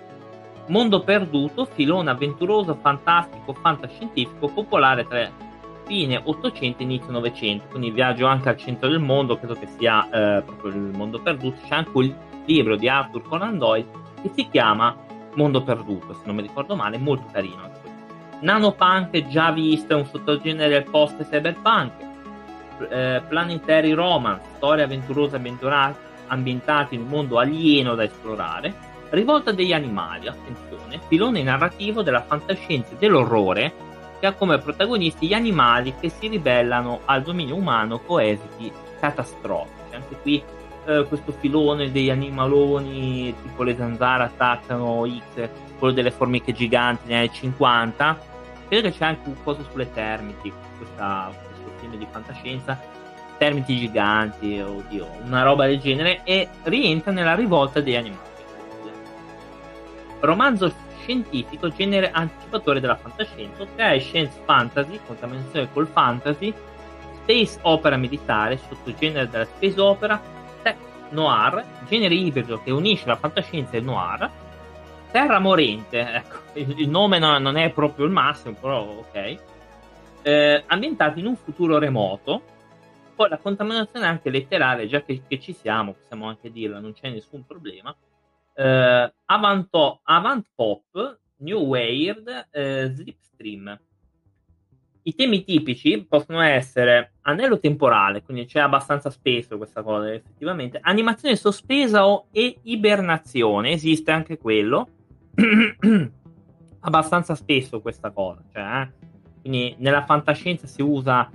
Mondo 0.67 1.01
perduto, 1.01 1.65
filone 1.65 2.11
avventuroso, 2.11 2.75
fantastico, 2.75 3.53
fantascientifico, 3.53 4.47
popolare 4.47 5.05
tra 5.05 5.29
fine 5.85 6.21
800 6.23 6.79
e 6.79 6.83
inizio 6.83 7.11
900. 7.11 7.65
Quindi 7.69 7.91
viaggio 7.91 8.25
anche 8.27 8.49
al 8.49 8.57
centro 8.57 8.87
del 8.87 8.99
mondo, 8.99 9.37
credo 9.37 9.55
che 9.55 9.67
sia 9.77 10.05
eh, 10.05 10.41
proprio 10.43 10.71
il 10.71 10.77
mondo 10.77 11.19
perduto. 11.19 11.57
C'è 11.67 11.75
anche 11.75 11.97
il 11.99 12.15
libro 12.45 12.75
di 12.75 12.87
Arthur 12.87 13.21
Conan 13.23 13.57
Doyle 13.57 13.87
che 14.21 14.31
si 14.33 14.47
chiama 14.49 14.95
Mondo 15.35 15.63
Perduto, 15.63 16.13
se 16.13 16.21
non 16.25 16.35
mi 16.35 16.41
ricordo 16.41 16.75
male, 16.75 16.97
molto 16.97 17.25
carino. 17.31 17.69
Nanopunk 18.41 19.27
già 19.27 19.51
visto, 19.51 19.93
è 19.93 19.95
un 19.95 20.05
sottogenere 20.05 20.81
post 20.81 21.27
cyberpunk. 21.29 21.91
Eh, 22.89 23.21
Planetary 23.27 23.91
Romance, 23.91 24.43
storia 24.55 24.85
avventurosa 24.85 25.39
ambientata 26.27 26.95
in 26.95 27.01
un 27.01 27.07
mondo 27.07 27.37
alieno 27.37 27.93
da 27.93 28.03
esplorare. 28.03 28.89
Rivolta 29.09 29.51
degli 29.51 29.73
animali, 29.73 30.27
attenzione, 30.27 30.99
filone 31.07 31.43
narrativo 31.43 32.01
della 32.01 32.23
fantascienza 32.23 32.93
e 32.93 32.97
dell'orrore 32.97 33.89
che 34.19 34.27
ha 34.27 34.33
come 34.33 34.57
protagonisti 34.59 35.27
gli 35.27 35.33
animali 35.33 35.95
che 35.99 36.09
si 36.09 36.27
ribellano 36.27 37.01
al 37.05 37.21
dominio 37.21 37.55
umano 37.55 37.99
con 37.99 38.21
esiti 38.21 38.71
catastrofici. 38.99 39.95
Anche 39.95 40.15
qui 40.21 40.43
eh, 40.85 41.05
questo 41.07 41.31
filone 41.31 41.91
degli 41.91 42.09
animaloni 42.09 43.33
tipo 43.43 43.63
le 43.63 43.75
zanzare 43.75 44.23
attaccano 44.23 45.05
X, 45.07 45.49
quello 45.77 45.93
delle 45.93 46.11
formiche 46.11 46.53
giganti 46.53 47.07
negli 47.07 47.17
anni 47.17 47.31
50. 47.31 48.19
Credo 48.67 48.89
che 48.89 48.97
c'è 48.97 49.05
anche 49.05 49.27
un 49.27 49.35
coso 49.43 49.63
sulle 49.69 49.91
termiti, 49.91 50.51
questa, 50.77 51.31
questo 51.33 51.71
film 51.79 51.95
di 51.95 52.07
fantascienza. 52.09 52.79
Termiti 53.37 53.77
giganti, 53.77 54.59
oddio, 54.59 55.07
una 55.25 55.43
roba 55.43 55.65
del 55.65 55.79
genere, 55.79 56.21
e 56.23 56.47
rientra 56.63 57.11
nella 57.11 57.33
rivolta 57.33 57.81
degli 57.81 57.95
animali. 57.95 58.29
Romanzo 60.19 60.71
scientifico, 61.01 61.69
genere 61.69 62.11
anticipatore 62.11 62.79
della 62.79 62.95
fantascienza, 62.95 63.63
ok? 63.63 63.99
Science 63.99 64.39
fantasy, 64.45 64.99
contaminazione 65.05 65.67
col 65.73 65.87
fantasy, 65.87 66.53
space 67.23 67.57
opera 67.63 67.97
militare, 67.97 68.59
sottogenere 68.67 69.27
della 69.27 69.45
space 69.45 69.81
opera, 69.81 70.21
noir, 71.11 71.63
genere 71.87 72.15
ibrido 72.15 72.61
che 72.61 72.71
unisce 72.71 73.07
la 73.07 73.15
fantascienza 73.15 73.73
e 73.73 73.79
il 73.79 73.83
noir. 73.83 74.29
Terra 75.11 75.39
morente, 75.39 75.99
ecco, 75.99 76.37
il, 76.53 76.89
nome 76.89 77.19
no, 77.19 77.37
non 77.37 77.57
è 77.57 77.69
proprio 77.71 78.05
il 78.05 78.11
massimo, 78.11 78.55
però 78.55 78.81
ok. 78.81 79.37
Eh, 80.21 80.63
ambientati 80.67 81.19
in 81.19 81.25
un 81.25 81.35
futuro 81.35 81.77
remoto. 81.77 82.41
Poi 83.15 83.29
la 83.29 83.37
contaminazione 83.37 84.05
anche 84.05 84.29
letterale, 84.29 84.87
già 84.87 85.03
che, 85.03 85.21
che 85.27 85.39
ci 85.39 85.53
siamo, 85.53 85.93
possiamo 85.93 86.27
anche 86.27 86.51
dirla, 86.51 86.79
non 86.79 86.93
c'è 86.93 87.09
nessun 87.09 87.45
problema. 87.45 87.93
Eh, 88.53 89.13
avant, 89.25 89.99
avant 90.03 90.45
pop, 90.55 91.19
new 91.37 91.59
weird, 91.59 92.47
eh, 92.51 92.91
slipstream 92.93 93.79
i 95.03 95.15
temi 95.15 95.43
tipici 95.43 96.05
possono 96.07 96.41
essere 96.41 97.13
anello 97.21 97.59
temporale, 97.59 98.21
quindi 98.21 98.45
c'è 98.45 98.59
abbastanza 98.59 99.09
spesso 99.09 99.57
questa 99.57 99.81
cosa 99.81 100.13
effettivamente, 100.13 100.79
animazione 100.81 101.35
sospesa 101.35 102.07
o 102.07 102.27
e 102.31 102.57
ibernazione, 102.63 103.71
esiste 103.71 104.11
anche 104.11 104.37
quello, 104.37 104.87
abbastanza 106.81 107.35
spesso 107.35 107.81
questa 107.81 108.11
cosa, 108.11 108.43
cioè, 108.51 108.81
eh? 108.81 108.89
quindi 109.41 109.75
nella 109.79 110.03
fantascienza 110.03 110.67
si 110.67 110.81
usa 110.81 111.29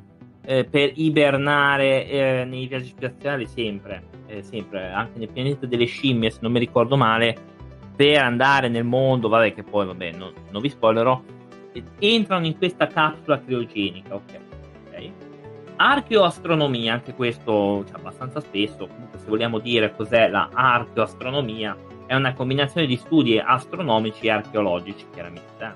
eh, 0.45 0.65
per 0.65 0.93
ibernare 0.95 2.09
eh, 2.09 2.45
nei 2.45 2.69
viaggi 2.69 2.89
spaziali 2.89 3.47
sempre, 3.47 4.05
eh, 4.27 4.43
sempre, 4.43 4.93
anche 4.93 5.19
nel 5.19 5.31
pianeta 5.31 5.67
delle 5.67 5.87
scimmie, 5.87 6.31
se 6.31 6.39
non 6.41 6.53
mi 6.53 6.61
ricordo 6.61 6.97
male, 6.97 7.55
per 7.97 8.19
andare 8.19 8.69
nel 8.69 8.85
mondo, 8.85 9.29
vabbè 9.29 9.55
che 9.55 9.65
poi, 9.65 9.87
vabbè, 9.87 10.13
non, 10.13 10.33
non 10.51 10.63
vi 10.63 10.69
spoilerò, 10.69 11.21
entrano 11.99 12.47
in 12.47 12.57
questa 12.57 12.87
capsula 12.87 13.41
criogenica, 13.41 14.15
ok? 14.15 14.41
Archeoastronomia, 15.77 16.95
anche 16.95 17.15
questo 17.15 17.85
cioè, 17.87 17.97
abbastanza 17.97 18.41
spesso, 18.41 18.87
comunque 18.87 19.19
se 19.19 19.27
vogliamo 19.27 19.59
dire 19.59 19.95
cos'è 19.95 20.29
la 20.29 20.49
archeoastronomia, 20.53 21.77
è 22.07 22.15
una 22.15 22.33
combinazione 22.33 22.87
di 22.87 22.97
studi 22.97 23.39
astronomici 23.39 24.27
e 24.27 24.31
archeologici, 24.31 25.07
chiaramente. 25.13 25.75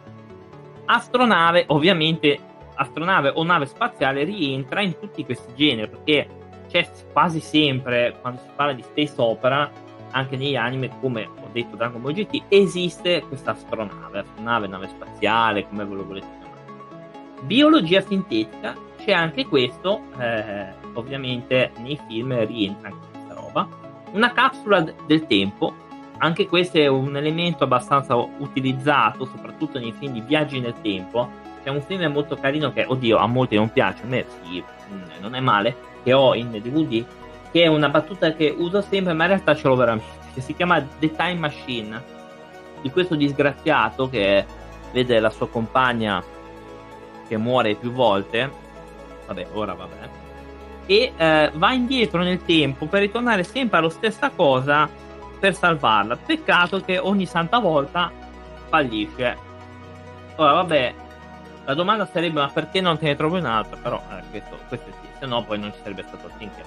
Astronave, 0.87 1.65
ovviamente, 1.69 2.39
astronave 2.75 3.33
o 3.35 3.43
nave 3.43 3.67
spaziale 3.67 4.25
rientra 4.25 4.81
in 4.81 4.99
tutti 4.99 5.25
questi 5.25 5.53
generi, 5.55 5.91
perché 5.91 6.29
c'è 6.69 6.89
quasi 7.13 7.41
sempre, 7.41 8.17
quando 8.21 8.41
si 8.41 8.49
parla 8.55 8.73
di 8.73 8.83
space 8.83 9.15
opera, 9.17 9.71
anche 10.13 10.37
negli 10.37 10.57
anime, 10.57 10.91
come 11.01 11.27
ho 11.27 11.49
detto 11.53 11.77
Dragon 11.77 12.01
Ball 12.01 12.13
GT, 12.13 12.43
esiste 12.49 13.23
questa 13.27 13.53
astronave, 13.53 14.21
astronave, 14.21 14.67
nave 14.67 14.89
spaziale, 14.89 15.67
come 15.69 15.85
ve 15.85 15.95
lo 15.95 16.07
volete 16.07 16.27
chiamare. 16.27 17.43
Biologia 17.43 18.01
sintetica, 18.01 18.77
c'è 18.99 19.13
anche 19.13 19.47
questo, 19.47 20.03
eh, 20.19 20.67
ovviamente 20.95 21.73
nei 21.79 21.99
film 22.07 22.47
rientra 22.47 22.89
anche 22.89 23.07
questa 23.11 23.35
roba. 23.35 23.69
Una 24.13 24.33
capsula 24.33 24.85
del 25.07 25.27
tempo, 25.27 25.73
anche 26.19 26.47
questo 26.47 26.79
è 26.79 26.87
un 26.87 27.17
elemento 27.17 27.65
abbastanza 27.65 28.15
utilizzato, 28.15 29.25
soprattutto 29.25 29.79
nei 29.79 29.93
film 29.93 30.13
di 30.13 30.21
viaggi 30.21 30.61
nel 30.61 30.75
tempo. 30.83 31.29
C'è 31.63 31.71
un 31.71 31.81
film 31.81 32.11
molto 32.13 32.37
carino 32.37 32.73
che, 32.73 32.85
oddio, 32.87 33.17
a 33.17 33.27
molti 33.27 33.57
non 33.57 33.73
piace, 33.73 34.03
a 34.03 34.07
me 34.07 34.25
sì, 34.43 34.63
mm, 34.63 35.21
non 35.21 35.35
è 35.35 35.41
male, 35.41 35.75
che 36.03 36.13
ho 36.13 36.35
in 36.35 36.51
DVD, 36.51 37.05
che 37.53 37.63
è 37.63 37.67
una 37.67 37.89
battuta 37.89 38.33
che 38.33 38.55
uso 38.57 38.81
sempre, 38.81 39.13
ma 39.13 39.25
in 39.25 39.31
realtà 39.31 39.55
ce 39.55 39.69
l'ho 39.69 39.77
veramente, 39.77 40.29
che 40.35 40.41
si 40.41 40.55
chiama 40.55 40.81
The 40.81 41.15
Time 41.15 41.35
Machine, 41.35 42.03
di 42.83 42.91
questo 42.91 43.15
disgraziato 43.15 44.09
che 44.09 44.45
vede 44.93 45.21
la 45.21 45.31
sua 45.31 45.49
compagna 45.49 46.23
che 47.29 47.37
muore 47.37 47.75
più 47.75 47.93
volte, 47.93 48.51
vabbè, 49.27 49.49
ora 49.53 49.75
vabbè, 49.75 50.09
e 50.87 51.13
eh, 51.17 51.51
va 51.55 51.73
indietro 51.73 52.23
nel 52.23 52.43
tempo 52.45 52.87
per 52.87 53.03
ritornare 53.03 53.45
sempre 53.45 53.79
alla 53.79 53.91
stessa 53.91 54.31
cosa 54.31 54.89
per 55.39 55.55
salvarla. 55.55 56.17
Peccato 56.17 56.81
che 56.81 56.99
ogni 56.99 57.27
santa 57.27 57.59
volta 57.59 58.11
fallisce. 58.69 59.37
Ora, 60.35 60.53
vabbè, 60.53 60.95
la 61.65 61.75
domanda 61.75 62.07
sarebbe: 62.07 62.41
ma 62.41 62.49
perché 62.49 62.81
non 62.81 62.99
te 62.99 63.07
ne 63.07 63.15
trovi 63.15 63.39
un'altra? 63.39 63.77
Però, 63.77 64.03
eh, 64.11 64.23
questo, 64.31 64.59
questo 64.67 64.91
sì, 64.91 65.09
se 65.21 65.27
no 65.27 65.45
poi 65.45 65.61
non 65.61 65.73
ci 65.73 65.79
sarebbe 65.81 66.05
stato 66.09 66.29
Tinker. 66.37 66.65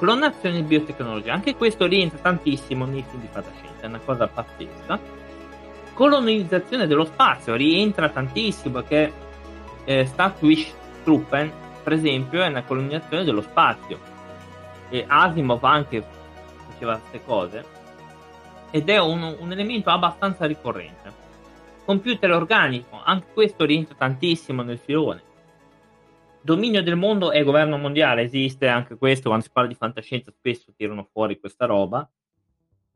Clonazione 0.00 0.60
e 0.60 0.62
biotecnologia, 0.62 1.34
anche 1.34 1.54
questo 1.56 1.84
rientra 1.84 2.18
tantissimo 2.20 2.86
nei 2.86 3.04
film 3.06 3.20
di 3.20 3.28
fantascienza, 3.30 3.82
è 3.82 3.86
una 3.86 4.00
cosa 4.02 4.26
pazzesca. 4.28 4.98
Colonizzazione 5.92 6.86
dello 6.86 7.04
spazio 7.04 7.54
rientra 7.54 8.08
tantissimo 8.08 8.80
perché 8.80 9.12
eh, 9.84 10.06
Starfish 10.06 10.72
Truppen, 11.04 11.52
per 11.82 11.92
esempio, 11.92 12.42
è 12.42 12.46
una 12.46 12.62
colonizzazione 12.62 13.24
dello 13.24 13.42
spazio. 13.42 13.98
E 14.88 15.04
Asimov 15.06 15.62
anche 15.64 16.02
faceva 16.70 16.96
queste 16.96 17.22
cose 17.22 17.64
ed 18.70 18.88
è 18.88 18.98
un, 18.98 19.36
un 19.38 19.52
elemento 19.52 19.90
abbastanza 19.90 20.46
ricorrente. 20.46 21.12
Computer 21.84 22.30
organico, 22.30 23.02
anche 23.04 23.26
questo 23.34 23.66
rientra 23.66 23.96
tantissimo 23.98 24.62
nel 24.62 24.78
filone. 24.78 25.28
Dominio 26.42 26.82
del 26.82 26.96
mondo 26.96 27.32
e 27.32 27.42
governo 27.42 27.76
mondiale, 27.76 28.22
esiste 28.22 28.66
anche 28.66 28.96
questo, 28.96 29.28
quando 29.28 29.44
si 29.44 29.50
parla 29.52 29.68
di 29.68 29.74
fantascienza 29.74 30.30
spesso 30.30 30.72
tirano 30.74 31.08
fuori 31.12 31.38
questa 31.38 31.66
roba. 31.66 32.08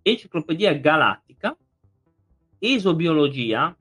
Enciclopedia 0.01 0.73
galattica, 0.75 1.57
esobiologia, 2.59 3.77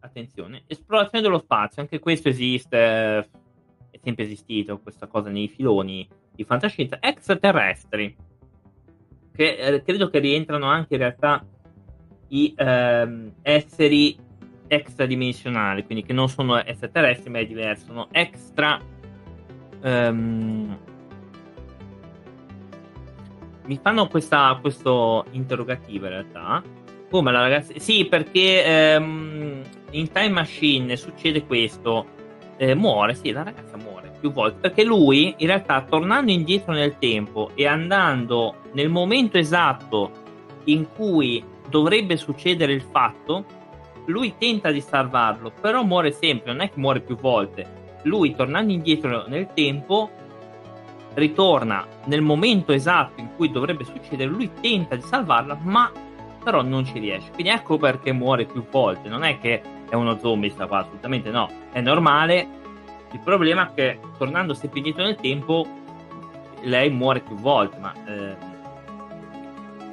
attenzione, 0.00 0.62
esplorazione 0.66 1.22
dello 1.22 1.38
spazio, 1.38 1.82
anche 1.82 1.98
questo 1.98 2.28
esiste, 2.28 2.78
è 3.90 3.98
sempre 4.02 4.24
esistito 4.24 4.78
questa 4.78 5.06
cosa 5.06 5.30
nei 5.30 5.48
filoni 5.48 6.08
di 6.32 6.44
fantascienza, 6.44 6.98
extraterrestri, 7.00 8.16
che 9.34 9.56
eh, 9.56 9.82
credo 9.82 10.08
che 10.08 10.20
rientrano 10.20 10.66
anche 10.66 10.94
in 10.94 11.00
realtà 11.00 11.44
i 12.28 12.54
ehm, 12.56 13.34
esseri 13.42 14.16
extradimensionali, 14.68 15.84
quindi 15.84 16.04
che 16.04 16.12
non 16.12 16.28
sono 16.28 16.62
extraterrestri, 16.62 17.30
ma 17.30 17.38
è 17.38 17.46
diverso, 17.46 17.86
sono 17.86 18.08
extra. 18.12 18.80
Um, 19.82 20.76
mi 23.66 23.78
fanno 23.82 24.08
questa, 24.08 24.56
questo 24.60 25.24
interrogativo 25.32 26.06
in 26.06 26.12
realtà. 26.12 26.62
Come 27.10 27.32
la 27.32 27.40
ragazza? 27.40 27.72
Sì, 27.76 28.06
perché 28.06 28.96
um, 28.98 29.62
in 29.90 30.10
Time 30.10 30.30
Machine 30.30 30.96
succede 30.96 31.44
questo. 31.44 32.16
Eh, 32.56 32.74
muore, 32.74 33.14
sì, 33.14 33.30
la 33.30 33.44
ragazza 33.44 33.76
muore 33.76 34.12
più 34.18 34.32
volte, 34.32 34.58
perché 34.58 34.84
lui 34.84 35.34
in 35.38 35.46
realtà 35.46 35.82
tornando 35.82 36.30
indietro 36.30 36.72
nel 36.72 36.98
tempo 36.98 37.50
e 37.54 37.66
andando 37.66 38.56
nel 38.72 38.88
momento 38.88 39.38
esatto 39.38 40.10
in 40.64 40.88
cui 40.94 41.42
dovrebbe 41.68 42.16
succedere 42.16 42.72
il 42.72 42.82
fatto, 42.82 43.44
lui 44.06 44.34
tenta 44.38 44.70
di 44.70 44.80
salvarlo, 44.80 45.52
però 45.60 45.82
muore 45.84 46.10
sempre, 46.12 46.52
non 46.52 46.62
è 46.62 46.70
che 46.70 46.80
muore 46.80 47.00
più 47.00 47.16
volte. 47.16 47.86
Lui 48.02 48.34
tornando 48.34 48.72
indietro 48.72 49.26
nel 49.26 49.48
tempo 49.54 50.10
ritorna 51.14 51.84
nel 52.04 52.22
momento 52.22 52.72
esatto 52.72 53.20
in 53.20 53.34
cui 53.36 53.50
dovrebbe 53.50 53.84
succedere, 53.84 54.30
lui 54.30 54.50
tenta 54.60 54.94
di 54.94 55.02
salvarla, 55.02 55.58
ma 55.62 55.90
però 56.42 56.62
non 56.62 56.84
ci 56.84 56.98
riesce. 56.98 57.30
Quindi 57.32 57.52
ecco 57.52 57.76
perché 57.76 58.12
muore 58.12 58.44
più 58.46 58.64
volte, 58.70 59.08
non 59.08 59.24
è 59.24 59.38
che 59.38 59.60
è 59.88 59.94
uno 59.94 60.18
zombie 60.18 60.50
sta 60.50 60.66
qua, 60.66 60.78
assolutamente 60.78 61.30
no, 61.30 61.50
è 61.72 61.80
normale. 61.80 62.56
Il 63.12 63.20
problema 63.20 63.68
è 63.68 63.74
che 63.74 64.00
tornando 64.16 64.54
sempre 64.54 64.78
indietro 64.78 65.02
nel 65.02 65.16
tempo, 65.16 65.66
lei 66.62 66.90
muore 66.90 67.20
più 67.20 67.36
volte, 67.36 67.78
ma 67.78 67.92
eh, 68.06 68.36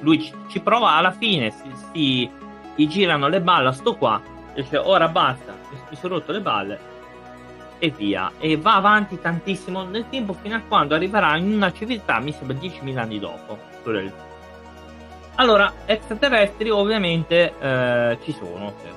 lui 0.01 0.21
ci, 0.21 0.33
ci, 0.49 0.59
prova 0.59 0.93
alla 0.93 1.11
fine, 1.11 1.51
si, 1.51 1.71
si, 1.91 2.29
gli 2.75 2.87
girano 2.87 3.27
le 3.27 3.41
balle 3.41 3.69
a 3.69 3.71
sto 3.71 3.95
qua, 3.95 4.21
dice 4.53 4.77
ora 4.77 5.07
basta, 5.07 5.55
mi 5.89 5.95
sono 5.95 6.15
rotto 6.15 6.31
le 6.31 6.41
balle 6.41 6.93
e 7.79 7.89
via. 7.89 8.31
E 8.39 8.57
va 8.57 8.75
avanti 8.75 9.19
tantissimo 9.19 9.83
nel 9.83 10.07
tempo 10.09 10.33
fino 10.33 10.55
a 10.55 10.61
quando 10.67 10.95
arriverà 10.95 11.35
in 11.38 11.51
una 11.53 11.71
civiltà, 11.71 12.19
mi 12.19 12.31
sembra 12.31 12.57
10.000 12.57 12.97
anni 12.97 13.19
dopo. 13.19 13.57
Allora, 15.35 15.71
extraterrestri 15.85 16.69
ovviamente 16.69 17.53
eh, 17.59 18.17
ci 18.23 18.31
sono, 18.31 18.73
cioè, 18.81 18.91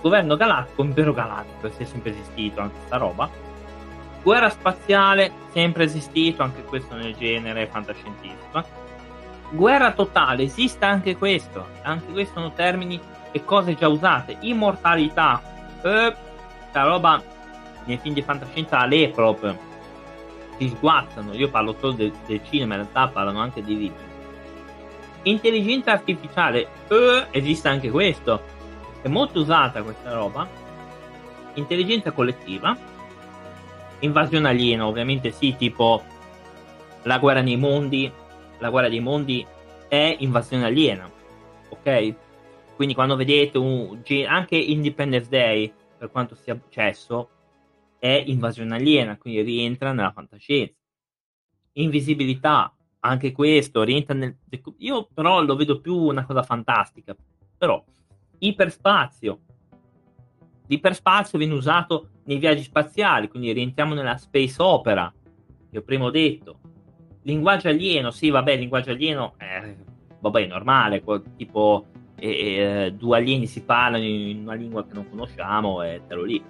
governo 0.00 0.36
galattico, 0.36 0.82
impero 0.82 1.12
galattico, 1.12 1.68
è 1.76 1.84
sempre 1.84 2.10
esistito 2.10 2.60
anche 2.60 2.76
questa 2.76 2.96
roba. 2.96 3.30
Guerra 4.22 4.50
spaziale, 4.50 5.32
sempre 5.52 5.84
esistito, 5.84 6.42
anche 6.42 6.62
questo 6.64 6.94
nel 6.94 7.14
genere 7.16 7.66
fantascientifico. 7.66 8.64
Guerra 9.50 9.92
totale, 9.92 10.44
esiste 10.44 10.84
anche 10.84 11.16
questo, 11.16 11.66
anche 11.82 12.10
questo 12.12 12.34
sono 12.34 12.52
termini 12.52 13.00
e 13.30 13.44
cose 13.44 13.74
già 13.74 13.88
usate. 13.88 14.36
Immortalità, 14.40 15.40
eh, 15.82 16.14
questa 16.72 16.82
roba 16.82 17.22
nei 17.84 17.98
film 17.98 18.14
di 18.14 18.22
fantascienza 18.22 18.84
le 18.86 19.08
proprio 19.10 19.56
si 20.58 20.68
sguazzano. 20.68 21.34
Io 21.34 21.50
parlo 21.50 21.74
solo 21.78 21.92
del, 21.92 22.12
del 22.26 22.40
cinema, 22.44 22.74
in 22.74 22.82
realtà 22.82 23.08
parlano 23.08 23.40
anche 23.40 23.62
di 23.62 23.74
video. 23.74 24.10
Intelligenza 25.24 25.92
artificiale, 25.92 26.68
eh, 26.88 27.26
esiste 27.30 27.68
anche 27.68 27.90
questo 27.90 28.60
è 29.02 29.08
molto 29.08 29.40
usata 29.40 29.82
questa 29.82 30.14
roba. 30.14 30.48
Intelligenza 31.54 32.12
collettiva. 32.12 32.76
Invasione 33.98 34.48
aliena, 34.48 34.86
ovviamente 34.86 35.30
sì, 35.32 35.56
tipo 35.56 36.02
la 37.02 37.18
guerra 37.18 37.40
nei 37.40 37.56
mondi. 37.56 38.10
La 38.58 38.70
guerra 38.70 38.88
dei 38.88 39.00
mondi 39.00 39.44
è 39.88 40.16
invasione 40.20 40.64
aliena. 40.64 41.10
Ok? 41.68 42.14
Quindi 42.76 42.94
quando 42.94 43.16
vedete 43.16 43.58
un, 43.58 44.00
anche 44.26 44.56
Independence 44.56 45.28
Day, 45.28 45.72
per 45.98 46.10
quanto 46.10 46.36
sia 46.36 46.54
successo, 46.54 47.28
è 48.02 48.20
invasione 48.26 48.74
aliena, 48.74 49.16
quindi 49.16 49.42
rientra 49.42 49.92
nella 49.92 50.10
fantascienza. 50.10 50.74
Invisibilità, 51.74 52.74
anche 52.98 53.30
questo 53.30 53.84
rientra 53.84 54.12
nel. 54.12 54.36
Io 54.78 55.06
però 55.14 55.40
lo 55.40 55.54
vedo 55.54 55.80
più 55.80 55.94
una 55.94 56.26
cosa 56.26 56.42
fantastica. 56.42 57.14
Però 57.56 57.84
iperspazio. 58.38 59.40
L'iperspazio 60.66 61.38
viene 61.38 61.54
usato 61.54 62.08
nei 62.24 62.38
viaggi 62.38 62.64
spaziali, 62.64 63.28
quindi 63.28 63.52
rientriamo 63.52 63.94
nella 63.94 64.16
space 64.16 64.60
opera, 64.60 65.12
che 65.70 65.78
ho 65.78 65.82
prima 65.82 66.10
detto. 66.10 66.58
Linguaggio 67.22 67.68
alieno, 67.68 68.10
sì, 68.10 68.30
vabbè, 68.30 68.56
linguaggio 68.56 68.90
alieno, 68.90 69.34
eh, 69.38 69.76
vabbè, 70.18 70.42
è 70.42 70.46
normale, 70.48 71.04
tipo 71.36 71.86
eh, 72.16 72.28
eh, 72.28 72.94
due 72.94 73.16
alieni 73.16 73.46
si 73.46 73.62
parlano 73.62 74.02
in 74.02 74.40
una 74.40 74.54
lingua 74.54 74.84
che 74.84 74.92
non 74.92 75.08
conosciamo 75.08 75.84
e 75.84 76.02
te 76.08 76.14
lo 76.16 76.24
lì. 76.24 76.42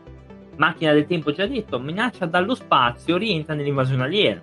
Macchina 0.57 0.93
del 0.93 1.07
tempo 1.07 1.33
già 1.33 1.47
detto, 1.47 1.79
minaccia 1.79 2.27
dallo 2.27 2.55
spazio 2.55 3.17
rientra 3.17 3.55
nell'invasione 3.55 4.05
aliena. 4.05 4.41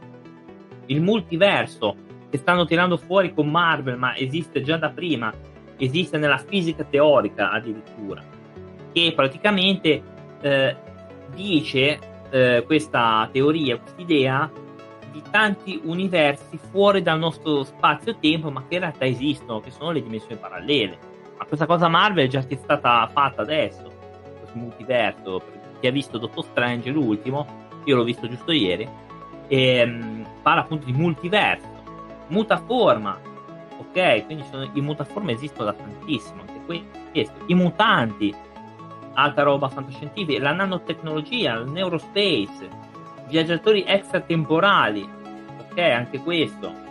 Il 0.88 1.02
multiverso 1.02 1.96
che 2.30 2.38
stanno 2.38 2.66
tirando 2.66 2.98
fuori 2.98 3.34
con 3.34 3.50
Marvel, 3.50 3.98
ma 3.98 4.16
esiste 4.16 4.62
già 4.62 4.78
da 4.78 4.90
prima, 4.90 5.34
esiste 5.78 6.18
nella 6.18 6.38
fisica 6.38 6.84
teorica 6.84 7.52
addirittura, 7.52 8.24
che 8.92 9.14
praticamente 9.16 10.02
eh, 10.42 10.76
dice 11.34 12.00
eh, 12.30 12.64
questa 12.66 13.30
teoria, 13.32 13.78
questa 13.78 14.02
idea 14.02 14.52
di 15.12 15.22
tanti 15.32 15.80
universi 15.84 16.60
fuori 16.72 17.02
dal 17.02 17.18
nostro 17.18 17.64
spazio-tempo, 17.64 18.52
ma 18.52 18.66
che 18.68 18.76
in 18.76 18.82
realtà 18.82 19.06
esistono, 19.06 19.60
che 19.60 19.72
sono 19.72 19.92
le 19.92 20.04
dimensioni 20.04 20.40
parallele. 20.40 20.98
Ma 21.38 21.46
questa 21.46 21.66
cosa 21.66 21.88
Marvel 21.88 22.28
è 22.28 22.30
già 22.30 22.42
stata 22.42 23.10
fatta 23.12 23.42
adesso, 23.42 23.92
questo 24.40 24.58
multiverso, 24.58 25.40
per 25.40 25.59
chi 25.80 25.88
ha 25.88 25.92
visto 25.92 26.18
Dottor 26.18 26.44
Strange, 26.44 26.90
l'ultimo, 26.90 27.68
io 27.86 27.96
l'ho 27.96 28.04
visto 28.04 28.28
giusto 28.28 28.52
ieri, 28.52 28.88
e, 29.48 29.84
um, 29.84 30.26
parla 30.42 30.62
appunto 30.62 30.86
di 30.86 30.94
multiverso, 30.94 31.68
mutaforma, 32.28 33.20
ok? 33.78 34.26
Quindi 34.26 34.44
sono, 34.50 34.70
i 34.74 34.82
mutaforme 34.82 35.34
esistono 35.34 35.72
da 35.72 35.74
tantissimo, 35.74 36.42
anche 36.42 36.60
questo, 36.66 37.44
i 37.48 37.56
mutanti, 37.56 38.34
altra 39.14 39.44
roba 39.44 39.70
fantascientifica, 39.70 40.42
la 40.42 40.54
nanotecnologia, 40.54 41.56
il 41.56 41.70
neurospace, 41.70 42.70
viaggiatori 43.28 43.84
extratemporali, 43.86 45.08
ok, 45.72 45.78
anche 45.80 46.20
questo, 46.20 46.88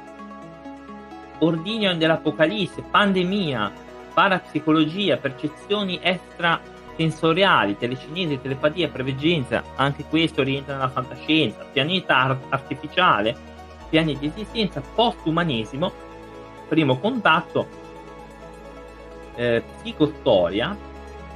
ordinio 1.39 1.95
dell'apocalisse, 1.97 2.83
pandemia, 2.83 3.73
parapsicologia, 4.13 5.17
percezioni 5.17 5.99
extrasensoriali, 6.99 7.77
telecinesi, 7.77 8.41
telepatia, 8.41 8.89
preveggenza, 8.89 9.63
anche 9.77 10.05
questo 10.05 10.43
rientra 10.43 10.75
nella 10.75 10.89
fantascienza, 10.89 11.65
pianeta 11.73 12.39
artificiale, 12.49 13.37
piani 13.89 14.19
di 14.19 14.27
esistenza, 14.27 14.83
postumanesimo, 14.95 15.93
primo 16.69 16.99
contatto, 16.99 17.67
eh, 19.37 19.63
psicostoria, 19.81 20.77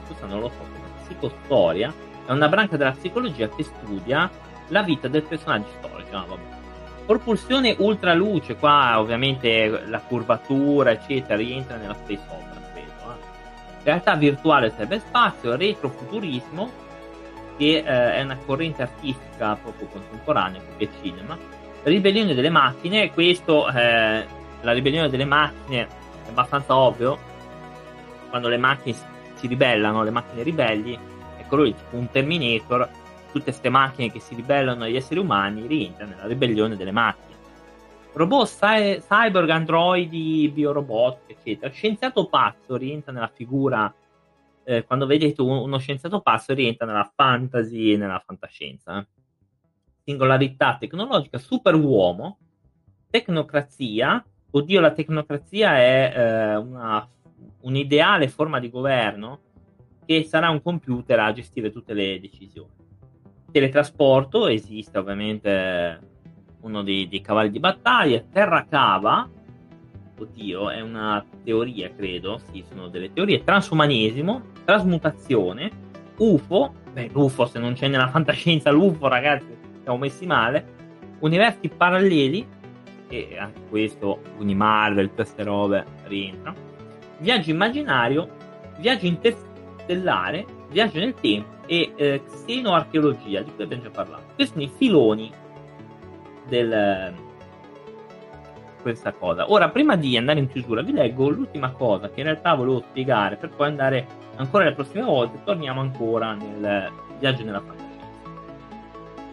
questa 0.06 0.26
non 0.26 0.40
lo 0.40 0.48
so, 0.48 0.64
psicostoria, 1.04 1.92
è 2.26 2.32
una 2.32 2.48
branca 2.48 2.76
della 2.76 2.92
psicologia 2.92 3.48
che 3.48 3.62
studia 3.62 4.30
la 4.68 4.82
vita 4.82 5.06
del 5.08 5.22
personaggio 5.22 5.68
storico. 5.78 6.16
Ah, 6.16 6.50
Propulsione 7.06 7.74
ultraluce, 7.78 8.54
qua 8.56 8.98
ovviamente 9.00 9.86
la 9.86 10.00
curvatura, 10.00 10.92
eccetera, 10.92 11.36
rientra 11.36 11.76
nella 11.76 11.94
space 11.94 12.22
opera. 12.28 12.51
Realtà 13.82 14.14
virtuale 14.14 14.72
cyberspazio, 14.74 15.56
retrofuturismo, 15.56 16.70
che 17.56 17.78
eh, 17.78 17.82
è 17.84 18.22
una 18.22 18.36
corrente 18.36 18.82
artistica 18.82 19.56
proprio 19.56 19.88
contemporanea, 19.88 20.60
più 20.60 20.76
che 20.76 20.88
cinema. 21.02 21.36
Ribellione 21.82 22.34
delle 22.34 22.50
macchine, 22.50 23.10
questo, 23.12 23.68
eh, 23.68 24.24
la 24.60 24.72
ribellione 24.72 25.08
delle 25.08 25.24
macchine 25.24 25.82
è 25.82 26.28
abbastanza 26.28 26.76
ovvio, 26.76 27.18
quando 28.30 28.48
le 28.48 28.56
macchine 28.56 28.96
si 29.34 29.46
ribellano, 29.46 30.04
le 30.04 30.10
macchine 30.10 30.42
ribelli, 30.42 30.98
ecco 31.36 31.56
lui, 31.56 31.74
tipo 31.74 31.96
un 31.96 32.08
Terminator, 32.10 32.88
tutte 33.32 33.44
queste 33.44 33.68
macchine 33.68 34.12
che 34.12 34.20
si 34.20 34.34
ribellano 34.34 34.84
agli 34.84 34.96
esseri 34.96 35.18
umani 35.18 35.66
rientrano 35.66 36.12
nella 36.12 36.26
ribellione 36.26 36.76
delle 36.76 36.92
macchine. 36.92 37.31
Robot, 38.14 38.46
cy- 38.46 39.00
cyborg, 39.00 39.48
androidi, 39.48 40.50
biorobot, 40.52 41.20
eccetera. 41.26 41.72
Scienziato 41.72 42.26
pazzo 42.26 42.76
rientra 42.76 43.12
nella 43.12 43.30
figura, 43.32 43.92
eh, 44.64 44.84
quando 44.84 45.06
vedete 45.06 45.40
uno 45.40 45.78
scienziato 45.78 46.20
pazzo 46.20 46.52
rientra 46.52 46.86
nella 46.86 47.10
fantasy 47.14 47.92
e 47.92 47.96
nella 47.96 48.22
fantascienza. 48.24 48.98
Eh. 48.98 49.06
Singolarità 50.04 50.76
tecnologica, 50.78 51.38
superuomo, 51.38 52.38
tecnocrazia, 53.08 54.24
oddio 54.50 54.80
la 54.80 54.92
tecnocrazia 54.92 55.76
è 55.78 56.12
eh, 56.14 56.56
una, 56.56 57.08
un'ideale 57.60 58.28
forma 58.28 58.58
di 58.60 58.68
governo 58.68 59.40
che 60.04 60.24
sarà 60.24 60.50
un 60.50 60.60
computer 60.60 61.18
a 61.20 61.32
gestire 61.32 61.70
tutte 61.70 61.94
le 61.94 62.20
decisioni 62.20 62.80
teletrasporto 63.52 64.48
esiste 64.48 64.98
ovviamente 64.98 66.10
uno 66.62 66.82
dei, 66.82 67.08
dei 67.08 67.20
cavalli 67.20 67.50
di 67.50 67.60
battaglia, 67.60 68.22
terra 68.32 68.66
cava, 68.68 69.28
oddio, 70.18 70.70
è 70.70 70.80
una 70.80 71.24
teoria, 71.44 71.90
credo, 71.94 72.40
sì, 72.50 72.64
sono 72.68 72.88
delle 72.88 73.12
teorie, 73.12 73.42
transumanesimo, 73.44 74.42
trasmutazione, 74.64 75.70
UFO, 76.16 76.74
beh, 76.92 77.10
l'UFO 77.12 77.46
se 77.46 77.58
non 77.58 77.74
c'è 77.74 77.88
nella 77.88 78.08
fantascienza 78.08 78.70
l'UFO, 78.70 79.08
ragazzi, 79.08 79.56
siamo 79.82 79.98
messi 79.98 80.26
male, 80.26 80.64
universi 81.20 81.68
paralleli, 81.68 82.46
e 83.08 83.36
anche 83.38 83.60
questo, 83.68 84.20
quindi 84.36 84.54
Marvel, 84.54 85.10
queste 85.12 85.42
robe 85.42 85.84
rientrano, 86.04 86.56
viaggio 87.18 87.50
immaginario, 87.50 88.28
viaggio 88.78 89.06
interstellare, 89.06 90.46
viaggio 90.70 90.98
nel 90.98 91.14
tempo 91.14 91.50
e 91.66 91.92
eh, 91.96 92.22
xenoarcheologia, 92.46 93.42
di 93.42 93.52
cui 93.54 93.64
abbiamo 93.64 93.82
già 93.82 93.90
parlato. 93.90 94.22
Questi 94.34 94.52
sono 94.54 94.64
i 94.64 94.70
filoni 94.76 95.30
del 96.52 97.14
questa 98.82 99.12
cosa. 99.12 99.50
Ora, 99.50 99.70
prima 99.70 99.96
di 99.96 100.16
andare 100.16 100.40
in 100.40 100.48
chiusura, 100.48 100.82
vi 100.82 100.92
leggo 100.92 101.30
l'ultima 101.30 101.70
cosa 101.70 102.10
che 102.10 102.20
in 102.20 102.26
realtà 102.26 102.54
volevo 102.54 102.82
spiegare 102.90 103.36
per 103.36 103.50
poi 103.50 103.68
andare 103.68 104.06
ancora 104.36 104.64
le 104.64 104.74
prossime 104.74 105.04
volte. 105.04 105.38
Torniamo 105.44 105.80
ancora 105.80 106.34
nel 106.34 106.90
viaggio 107.18 107.44
nella 107.44 107.60
fantasia. 107.60 107.90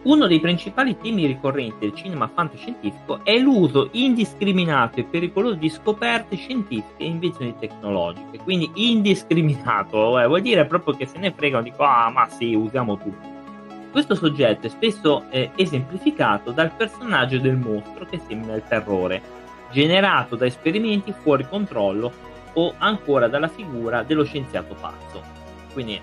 Uno 0.02 0.26
dei 0.26 0.40
principali 0.40 0.96
temi 0.96 1.26
ricorrenti 1.26 1.80
del 1.80 1.94
cinema 1.94 2.30
fantascientifico 2.32 3.22
è 3.22 3.36
l'uso 3.36 3.90
indiscriminato 3.92 5.00
e 5.00 5.04
pericoloso 5.04 5.56
di 5.56 5.68
scoperte 5.68 6.36
scientifiche 6.36 7.02
e 7.02 7.06
invenzioni 7.06 7.54
tecnologiche. 7.58 8.38
Quindi 8.38 8.70
indiscriminato 8.76 10.18
eh, 10.18 10.26
vuol 10.26 10.40
dire 10.40 10.64
proprio 10.64 10.94
che 10.94 11.04
se 11.04 11.18
ne 11.18 11.32
fregano, 11.32 11.64
dico 11.64 11.82
ah 11.82 12.08
ma 12.08 12.26
sì, 12.28 12.54
usiamo 12.54 12.96
tutto. 12.96 13.29
Questo 13.90 14.14
soggetto 14.14 14.66
è 14.66 14.70
spesso 14.70 15.24
eh, 15.30 15.50
esemplificato 15.56 16.52
dal 16.52 16.70
personaggio 16.72 17.38
del 17.38 17.56
mostro 17.56 18.06
che 18.06 18.20
semina 18.24 18.54
il 18.54 18.62
terrore, 18.68 19.20
generato 19.72 20.36
da 20.36 20.46
esperimenti 20.46 21.12
fuori 21.12 21.46
controllo 21.48 22.12
o 22.52 22.74
ancora 22.78 23.26
dalla 23.26 23.48
figura 23.48 24.04
dello 24.04 24.24
scienziato 24.24 24.76
pazzo. 24.80 25.22
Quindi, 25.72 26.00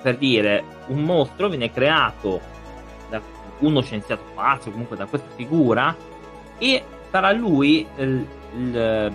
per 0.00 0.16
dire, 0.16 0.62
un 0.86 1.02
mostro 1.02 1.48
viene 1.48 1.72
creato 1.72 2.40
da 3.08 3.20
uno 3.58 3.80
scienziato 3.82 4.22
pazzo, 4.34 4.70
comunque 4.70 4.96
da 4.96 5.06
questa 5.06 5.30
figura, 5.34 5.94
e 6.56 6.84
sarà 7.10 7.32
lui 7.32 7.84
il, 7.96 8.26
il, 8.56 9.12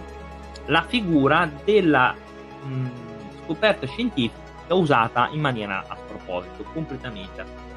la 0.65 0.83
figura 0.83 1.49
della 1.63 2.13
mh, 2.63 2.87
scoperta 3.43 3.87
scientifica 3.87 4.43
usata 4.69 5.29
in 5.31 5.39
maniera 5.39 5.85
a 5.87 5.95
sproposito, 6.25 6.63
completamente 6.73 7.73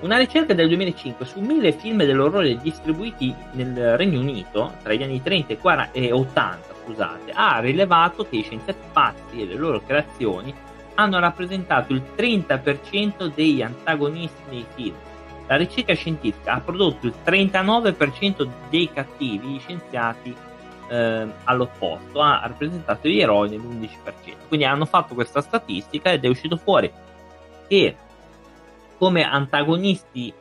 una 0.00 0.16
ricerca 0.16 0.54
del 0.54 0.68
2005 0.68 1.26
su 1.26 1.40
mille 1.40 1.72
film 1.72 2.04
dell'orrore 2.04 2.56
distribuiti 2.58 3.34
nel 3.52 3.96
Regno 3.96 4.20
Unito 4.20 4.74
tra 4.80 4.92
gli 4.92 5.02
anni 5.02 5.20
30 5.20 5.54
e, 5.54 5.58
40, 5.58 5.98
e 5.98 6.12
80 6.12 6.74
scusate, 6.84 7.32
ha 7.32 7.58
rilevato 7.58 8.24
che 8.24 8.36
i 8.36 8.42
scienziati 8.42 8.78
pazzi 8.92 9.40
e 9.40 9.46
le 9.46 9.56
loro 9.56 9.82
creazioni 9.84 10.54
hanno 10.94 11.18
rappresentato 11.18 11.92
il 11.92 12.02
30% 12.16 13.32
degli 13.34 13.60
antagonisti 13.60 14.42
nei 14.50 14.64
film. 14.74 14.94
La 15.48 15.56
ricerca 15.56 15.94
scientifica 15.94 16.52
ha 16.52 16.60
prodotto 16.60 17.06
il 17.06 17.14
39% 17.24 18.48
dei 18.70 18.90
cattivi, 18.92 19.58
scienziati 19.58 20.34
eh, 20.88 21.26
all'opposto, 21.44 22.20
ha 22.20 22.40
rappresentato 22.46 23.08
gli 23.08 23.20
eroi 23.20 23.50
nell'11%. 23.50 24.48
Quindi 24.48 24.66
hanno 24.66 24.86
fatto 24.86 25.14
questa 25.14 25.40
statistica 25.40 26.12
ed 26.12 26.24
è 26.24 26.28
uscito 26.28 26.56
fuori 26.56 26.90
che 27.66 27.96
come 28.96 29.22
antagonisti 29.22 30.32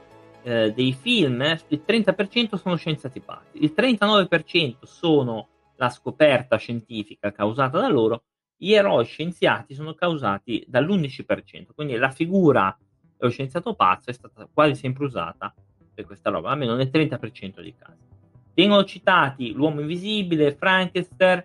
eh, 0.43 0.71
dei 0.73 0.93
film 0.93 1.41
il 1.67 1.83
30% 1.86 2.55
sono 2.55 2.75
scienziati 2.75 3.19
pazzi, 3.19 3.63
il 3.63 3.73
39% 3.75 4.83
sono 4.83 5.47
la 5.75 5.89
scoperta 5.89 6.57
scientifica 6.57 7.31
causata 7.31 7.79
da 7.79 7.88
loro 7.88 8.23
gli 8.57 8.73
eroi 8.73 9.05
scienziati 9.05 9.75
sono 9.75 9.93
causati 9.93 10.65
dall'11%, 10.67 11.67
quindi 11.75 11.95
la 11.95 12.10
figura 12.10 12.75
dello 13.15 13.31
scienziato 13.31 13.75
pazzo 13.75 14.10
è 14.10 14.13
stata 14.13 14.49
quasi 14.51 14.73
sempre 14.75 15.05
usata 15.05 15.53
per 15.93 16.05
questa 16.05 16.31
roba, 16.31 16.49
almeno 16.49 16.75
nel 16.75 16.89
30% 16.91 17.62
dei 17.62 17.75
casi. 17.77 18.16
Vengono 18.58 18.86
citati 18.86 19.54
l'uomo 19.54 19.82
invisibile, 19.82 20.56
Frankenstein, 20.56 21.43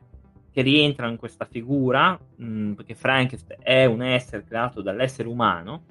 che 0.50 0.62
rientrano 0.62 1.12
in 1.12 1.18
questa 1.18 1.44
figura, 1.44 2.18
mh, 2.36 2.44
mm, 2.46 2.72
perché 2.72 2.94
Frankenstein 2.94 3.60
è 3.62 3.84
un 3.84 4.00
essere 4.00 4.46
creato 4.48 4.80
dall'essere 4.80 5.28
umano. 5.28 5.82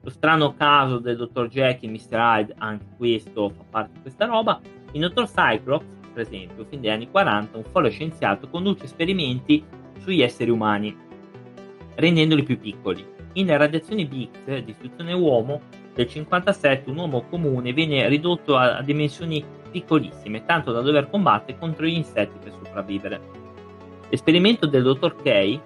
Lo 0.00 0.08
strano 0.08 0.54
caso 0.54 0.96
del 0.96 1.18
dottor 1.18 1.48
Jack 1.48 1.82
e 1.82 1.88
Mr. 1.88 2.12
Hyde, 2.12 2.54
anche 2.56 2.86
questo 2.96 3.50
fa 3.50 3.62
parte 3.68 3.92
di 3.92 4.00
questa 4.00 4.24
roba. 4.24 4.58
Il 4.92 5.02
dottor 5.02 5.26
Cyclops, 5.26 5.84
per 6.14 6.22
esempio, 6.22 6.64
fin 6.64 6.80
dagli 6.80 6.90
anni 6.92 7.10
40, 7.10 7.58
un 7.58 7.64
folle 7.64 7.90
scienziato 7.90 8.48
conduce 8.48 8.84
esperimenti 8.84 9.62
sugli 9.98 10.22
esseri 10.22 10.48
umani, 10.48 10.96
rendendoli 11.96 12.42
più 12.42 12.58
piccoli. 12.58 13.06
in 13.34 13.54
radiazioni 13.54 14.08
X, 14.08 14.62
distruzione 14.62 15.12
uomo, 15.12 15.60
del 15.92 16.08
57 16.08 16.88
un 16.88 16.96
uomo 16.96 17.26
comune 17.28 17.74
viene 17.74 18.08
ridotto 18.08 18.56
a 18.56 18.80
dimensioni 18.80 19.44
piccolissime, 19.70 20.44
tanto 20.44 20.72
da 20.72 20.80
dover 20.80 21.08
combattere 21.08 21.58
contro 21.58 21.86
gli 21.86 21.96
insetti 21.96 22.38
per 22.42 22.52
sopravvivere. 22.52 23.20
L'esperimento 24.08 24.66
del 24.66 24.82
dottor 24.82 25.16
Kay, 25.22 25.60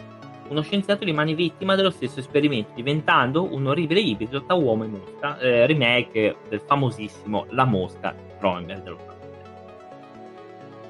uno 0.48 0.60
scienziato 0.60 1.04
rimane 1.04 1.34
vittima 1.34 1.74
dello 1.74 1.90
stesso 1.90 2.20
esperimento, 2.20 2.72
diventando 2.74 3.52
un 3.52 3.66
orribile 3.66 4.00
ibrido 4.00 4.42
tra 4.44 4.54
uomo 4.54 4.84
e 4.84 4.88
mosca, 4.88 5.38
eh, 5.38 5.66
remake 5.66 6.36
del 6.48 6.60
famosissimo 6.60 7.46
La 7.50 7.64
mosca 7.64 8.14
Cronenberg 8.38 8.82
dello 8.82 8.98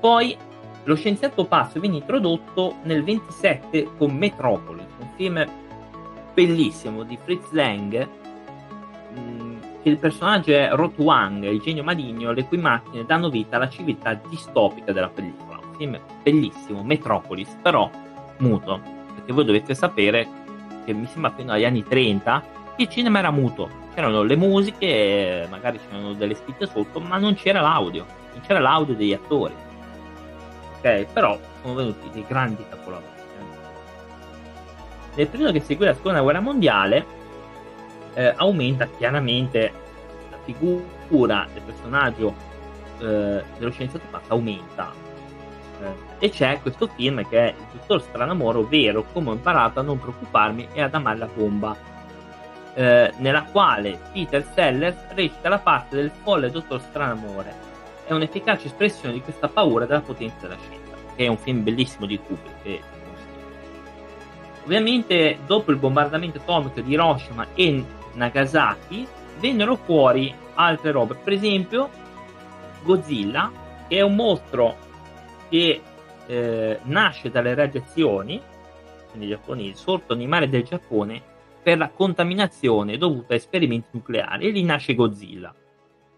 Poi 0.01 0.37
lo 0.83 0.97
scienziato 0.97 1.45
pazzo 1.45 1.81
viene 1.81 1.97
introdotto 1.97 2.77
nel 2.83 3.05
27 3.05 3.91
con 3.97 4.15
Metropolis, 4.17 4.87
un 4.99 5.09
film 5.17 5.45
bellissimo 6.35 7.05
di 7.05 7.17
Fritz 7.23 7.51
Lang, 7.53 8.09
il 9.89 9.99
personaggio 9.99 10.53
è 10.53 10.71
Rotuang, 10.73 11.45
il 11.45 11.61
genio 11.61 11.83
maligno, 11.83 12.33
le 12.33 12.45
cui 12.45 12.59
macchine 12.59 13.05
danno 13.05 13.29
vita 13.29 13.57
alla 13.57 13.69
civiltà 13.69 14.15
distopica 14.29 14.93
della 14.93 15.09
pellicola. 15.09 15.61
Un 15.63 15.75
film 15.77 16.01
bellissimo, 16.23 16.83
Metropolis, 16.83 17.57
però 17.63 17.91
muto, 18.39 18.81
perché 19.15 19.33
voi 19.33 19.45
dovete 19.45 19.75
sapere 19.75 20.27
che 20.85 20.93
mi 20.93 21.07
sembra 21.07 21.33
fino 21.37 21.53
agli 21.53 21.65
anni 21.65 21.83
30 21.83 22.45
che 22.77 22.83
il 22.83 22.89
cinema 22.89 23.19
era 23.19 23.31
muto, 23.31 23.69
c'erano 23.95 24.23
le 24.23 24.37
musiche, 24.37 25.47
magari 25.51 25.79
c'erano 25.79 26.13
delle 26.15 26.35
scritte 26.35 26.67
sotto, 26.67 27.01
ma 27.01 27.19
non 27.19 27.35
c'era 27.35 27.61
l'audio, 27.61 28.05
non 28.33 28.43
c'era 28.43 28.59
l'audio 28.59 28.95
degli 28.95 29.13
attori 29.13 29.65
ok? 30.85 31.07
Però 31.13 31.39
sono 31.63 31.75
venuti 31.75 32.11
dei 32.13 32.25
grandi 32.29 32.65
capolavori. 32.69 33.13
Nel 35.15 35.29
periodo 35.29 35.53
che 35.53 35.61
seguì 35.61 35.87
la 35.87 35.95
seconda 35.95 36.21
guerra 36.21 36.41
mondiale 36.41 37.23
eh, 38.15 38.33
aumenta 38.37 38.87
chiaramente 38.87 39.73
la 40.31 40.39
figura 40.45 41.47
del 41.53 41.63
personaggio 41.63 42.35
eh, 42.99 43.43
dello 43.59 43.71
scienziato 43.71 44.07
pazzo 44.11 44.33
aumenta 44.33 44.93
eh, 45.81 46.27
e 46.27 46.31
c'è 46.31 46.61
questo 46.63 46.87
film 46.87 47.27
che 47.29 47.39
è 47.39 47.49
il 47.49 47.79
dottor 47.79 48.03
Stranamore 48.03 48.59
ovvero 48.59 49.05
come 49.13 49.31
ho 49.31 49.33
imparato 49.33 49.81
a 49.81 49.83
non 49.83 49.99
preoccuparmi 49.99 50.69
e 50.73 50.83
ad 50.83 50.95
amare 50.95 51.19
la 51.19 51.29
bomba 51.33 51.77
eh, 52.75 53.13
nella 53.19 53.45
quale 53.45 53.99
Peter 54.13 54.45
Sellers 54.55 54.97
recita 55.15 55.49
la 55.49 55.59
parte 55.59 55.97
del 55.97 56.11
folle 56.23 56.51
dottor 56.51 56.81
Stranamore 56.81 57.73
è 58.07 58.13
un'efficace 58.13 58.67
espressione 58.67 59.15
di 59.15 59.23
questa 59.23 59.49
paura 59.49 59.87
della 59.87 60.01
potenza 60.01 60.47
della 60.47 60.61
scienza, 60.61 60.97
che 61.17 61.25
è 61.25 61.29
un 61.29 61.39
film 61.39 61.63
bellissimo 61.63 62.07
di 62.07 62.19
Kubrick. 62.19 62.83
Ovviamente, 64.65 65.39
dopo 65.47 65.71
il 65.71 65.77
bombardamento 65.79 66.39
atomico 66.39 66.81
di 66.81 66.93
Hiroshima 66.93 67.47
e 67.55 67.85
Nagasaki, 68.15 69.07
vennero 69.41 69.77
fuori 69.77 70.33
altre 70.55 70.91
robe, 70.91 71.15
per 71.15 71.33
esempio 71.33 71.91
Godzilla, 72.83 73.51
che 73.89 73.97
è 73.97 74.01
un 74.03 74.15
mostro 74.15 74.77
che 75.49 75.81
eh, 76.27 76.79
nasce 76.85 77.31
dalle 77.31 77.55
radiazioni, 77.55 78.41
quindi 79.11 79.29
giapponesi, 79.29 79.69
il 79.69 79.77
sorto 79.77 80.13
animale 80.13 80.49
del 80.49 80.65
Giappone, 80.65 81.23
per 81.63 81.79
la 81.79 81.91
contaminazione 81.91 82.99
dovuta 82.99 83.33
a 83.33 83.37
esperimenti 83.37 83.89
nucleari, 83.93 84.49
e 84.49 84.51
lì 84.51 84.63
nasce 84.63 84.95
Godzilla. 84.95 85.55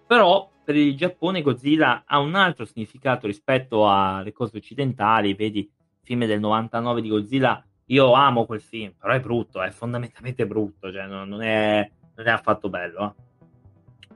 Però 0.06 0.50
per 0.64 0.76
il 0.76 0.96
Giappone 0.96 1.42
Godzilla 1.42 2.02
ha 2.06 2.18
un 2.18 2.35
altro 2.35 2.64
significato 2.64 3.26
rispetto 3.26 3.88
alle 3.88 4.32
cose 4.32 4.56
occidentali, 4.56 5.35
vedi 5.35 5.61
il 5.61 5.70
film 6.02 6.24
del 6.26 6.40
99 6.40 7.00
di 7.00 7.09
Godzilla, 7.09 7.64
io 7.87 8.12
amo 8.12 8.46
quel 8.46 8.61
film, 8.61 8.92
però 8.99 9.12
è 9.12 9.20
brutto, 9.20 9.62
è 9.62 9.70
fondamentalmente 9.70 10.46
brutto, 10.46 10.92
cioè 10.92 11.07
non, 11.07 11.29
non, 11.29 11.42
è, 11.42 11.90
non 12.14 12.27
è, 12.27 12.31
affatto 12.31 12.68
bello. 12.68 13.05
Eh. 13.05 13.25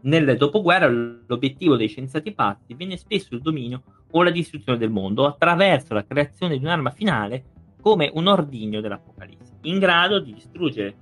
Nel 0.02 0.36
dopoguerra 0.36 0.88
l'obiettivo 0.88 1.76
dei 1.76 1.88
scienziati 1.88 2.32
pazzi 2.32 2.74
viene 2.74 2.96
spesso 2.96 3.34
il 3.34 3.42
dominio 3.42 3.82
o 4.10 4.22
la 4.22 4.30
distruzione 4.30 4.78
del 4.78 4.90
mondo 4.90 5.26
attraverso 5.26 5.94
la 5.94 6.04
creazione 6.04 6.58
di 6.58 6.64
un'arma 6.64 6.90
finale 6.90 7.44
come 7.80 8.10
un 8.12 8.26
ordigno 8.26 8.80
dell'Apocalisse, 8.80 9.58
in 9.62 9.78
grado 9.78 10.18
di 10.20 10.34
distruggere 10.34 10.94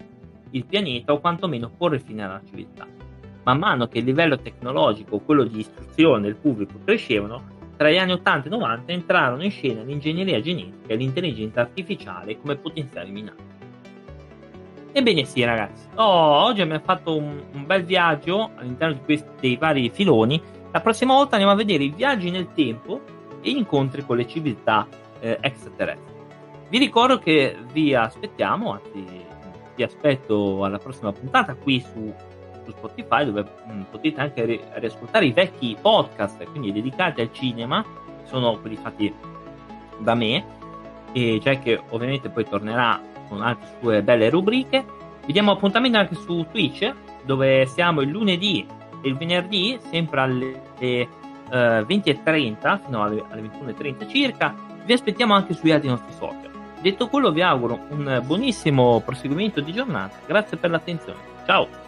il 0.50 0.64
pianeta 0.64 1.12
o 1.12 1.20
quantomeno 1.20 1.70
porre 1.70 1.98
fine 1.98 2.24
alla 2.24 2.42
civiltà 2.44 2.86
man 3.48 3.58
mano 3.58 3.88
che 3.88 3.98
il 3.98 4.04
livello 4.04 4.38
tecnologico, 4.38 5.20
quello 5.20 5.44
di 5.44 5.60
istruzione 5.60 6.20
del 6.20 6.36
pubblico 6.36 6.78
crescevano, 6.84 7.56
tra 7.78 7.90
gli 7.90 7.96
anni 7.96 8.10
80 8.10 8.48
e 8.48 8.50
90 8.50 8.92
entrarono 8.92 9.44
in 9.44 9.52
scena 9.52 9.82
l'ingegneria 9.82 10.40
genetica 10.40 10.92
e 10.92 10.96
l'intelligenza 10.96 11.60
artificiale 11.60 12.36
come 12.36 12.56
potenziali 12.56 13.12
minacce. 13.12 13.56
Ebbene 14.90 15.24
sì 15.24 15.44
ragazzi, 15.44 15.86
oh, 15.94 16.42
oggi 16.42 16.60
abbiamo 16.60 16.82
fatto 16.82 17.16
un, 17.16 17.40
un, 17.52 17.66
bel 17.66 17.84
viaggio 17.84 18.50
all'interno 18.56 18.94
di 18.94 19.00
questi 19.04 19.56
vari 19.56 19.90
filoni, 19.90 20.42
la 20.72 20.80
prossima 20.80 21.14
volta 21.14 21.36
andiamo 21.36 21.54
a 21.54 21.56
vedere 21.56 21.84
i 21.84 21.92
viaggi 21.94 22.30
nel 22.30 22.52
tempo 22.52 23.00
e 23.40 23.52
gli 23.52 23.56
incontri 23.56 24.04
con 24.04 24.16
le 24.16 24.26
civiltà 24.26 24.88
eh, 25.20 25.38
extraterrestri. 25.40 26.16
Vi 26.68 26.78
ricordo 26.78 27.18
che 27.18 27.56
vi 27.72 27.94
aspettiamo, 27.94 28.72
anzi 28.72 29.06
vi 29.76 29.82
aspetto 29.84 30.64
alla 30.64 30.78
prossima 30.78 31.12
puntata 31.12 31.54
qui 31.54 31.80
su 31.80 32.12
su 32.68 32.76
Spotify 32.76 33.24
dove 33.24 33.42
mh, 33.42 33.72
mm, 33.72 33.82
potete 33.90 34.20
anche 34.20 34.44
ri- 34.44 34.60
riascoltare 34.74 35.26
i 35.26 35.32
vecchi 35.32 35.76
podcast, 35.80 36.44
quindi 36.50 36.72
dedicati 36.72 37.20
al 37.20 37.32
cinema, 37.32 37.84
sono 38.24 38.58
quelli 38.58 38.76
fatti 38.76 39.12
da 39.98 40.14
me, 40.14 40.44
e 41.12 41.40
cioè 41.42 41.58
che 41.60 41.80
ovviamente 41.90 42.28
poi 42.28 42.44
tornerà 42.44 43.00
con 43.28 43.42
altre 43.42 43.68
sue 43.80 44.02
belle 44.02 44.28
rubriche. 44.30 44.84
Vi 45.24 45.32
diamo 45.32 45.52
appuntamento 45.52 45.98
anche 45.98 46.14
su 46.14 46.46
Twitch, 46.50 46.92
dove 47.24 47.66
siamo 47.66 48.00
il 48.00 48.10
lunedì 48.10 48.66
e 49.02 49.08
il 49.08 49.16
venerdì, 49.16 49.78
sempre 49.90 50.20
alle 50.20 50.62
eh, 50.78 51.08
20.30 51.50 52.80
fino 52.84 53.02
alle, 53.02 53.24
alle 53.30 53.42
21.30 53.42 54.08
circa. 54.08 54.54
Vi 54.84 54.92
aspettiamo 54.92 55.34
anche 55.34 55.54
sugli 55.54 55.70
altri 55.70 55.88
nostri 55.88 56.12
social. 56.12 56.48
Detto 56.80 57.08
quello, 57.08 57.32
vi 57.32 57.42
auguro 57.42 57.86
un 57.90 58.22
buonissimo 58.24 59.02
proseguimento 59.04 59.60
di 59.60 59.72
giornata. 59.72 60.16
Grazie 60.26 60.56
per 60.56 60.70
l'attenzione. 60.70 61.18
Ciao! 61.44 61.87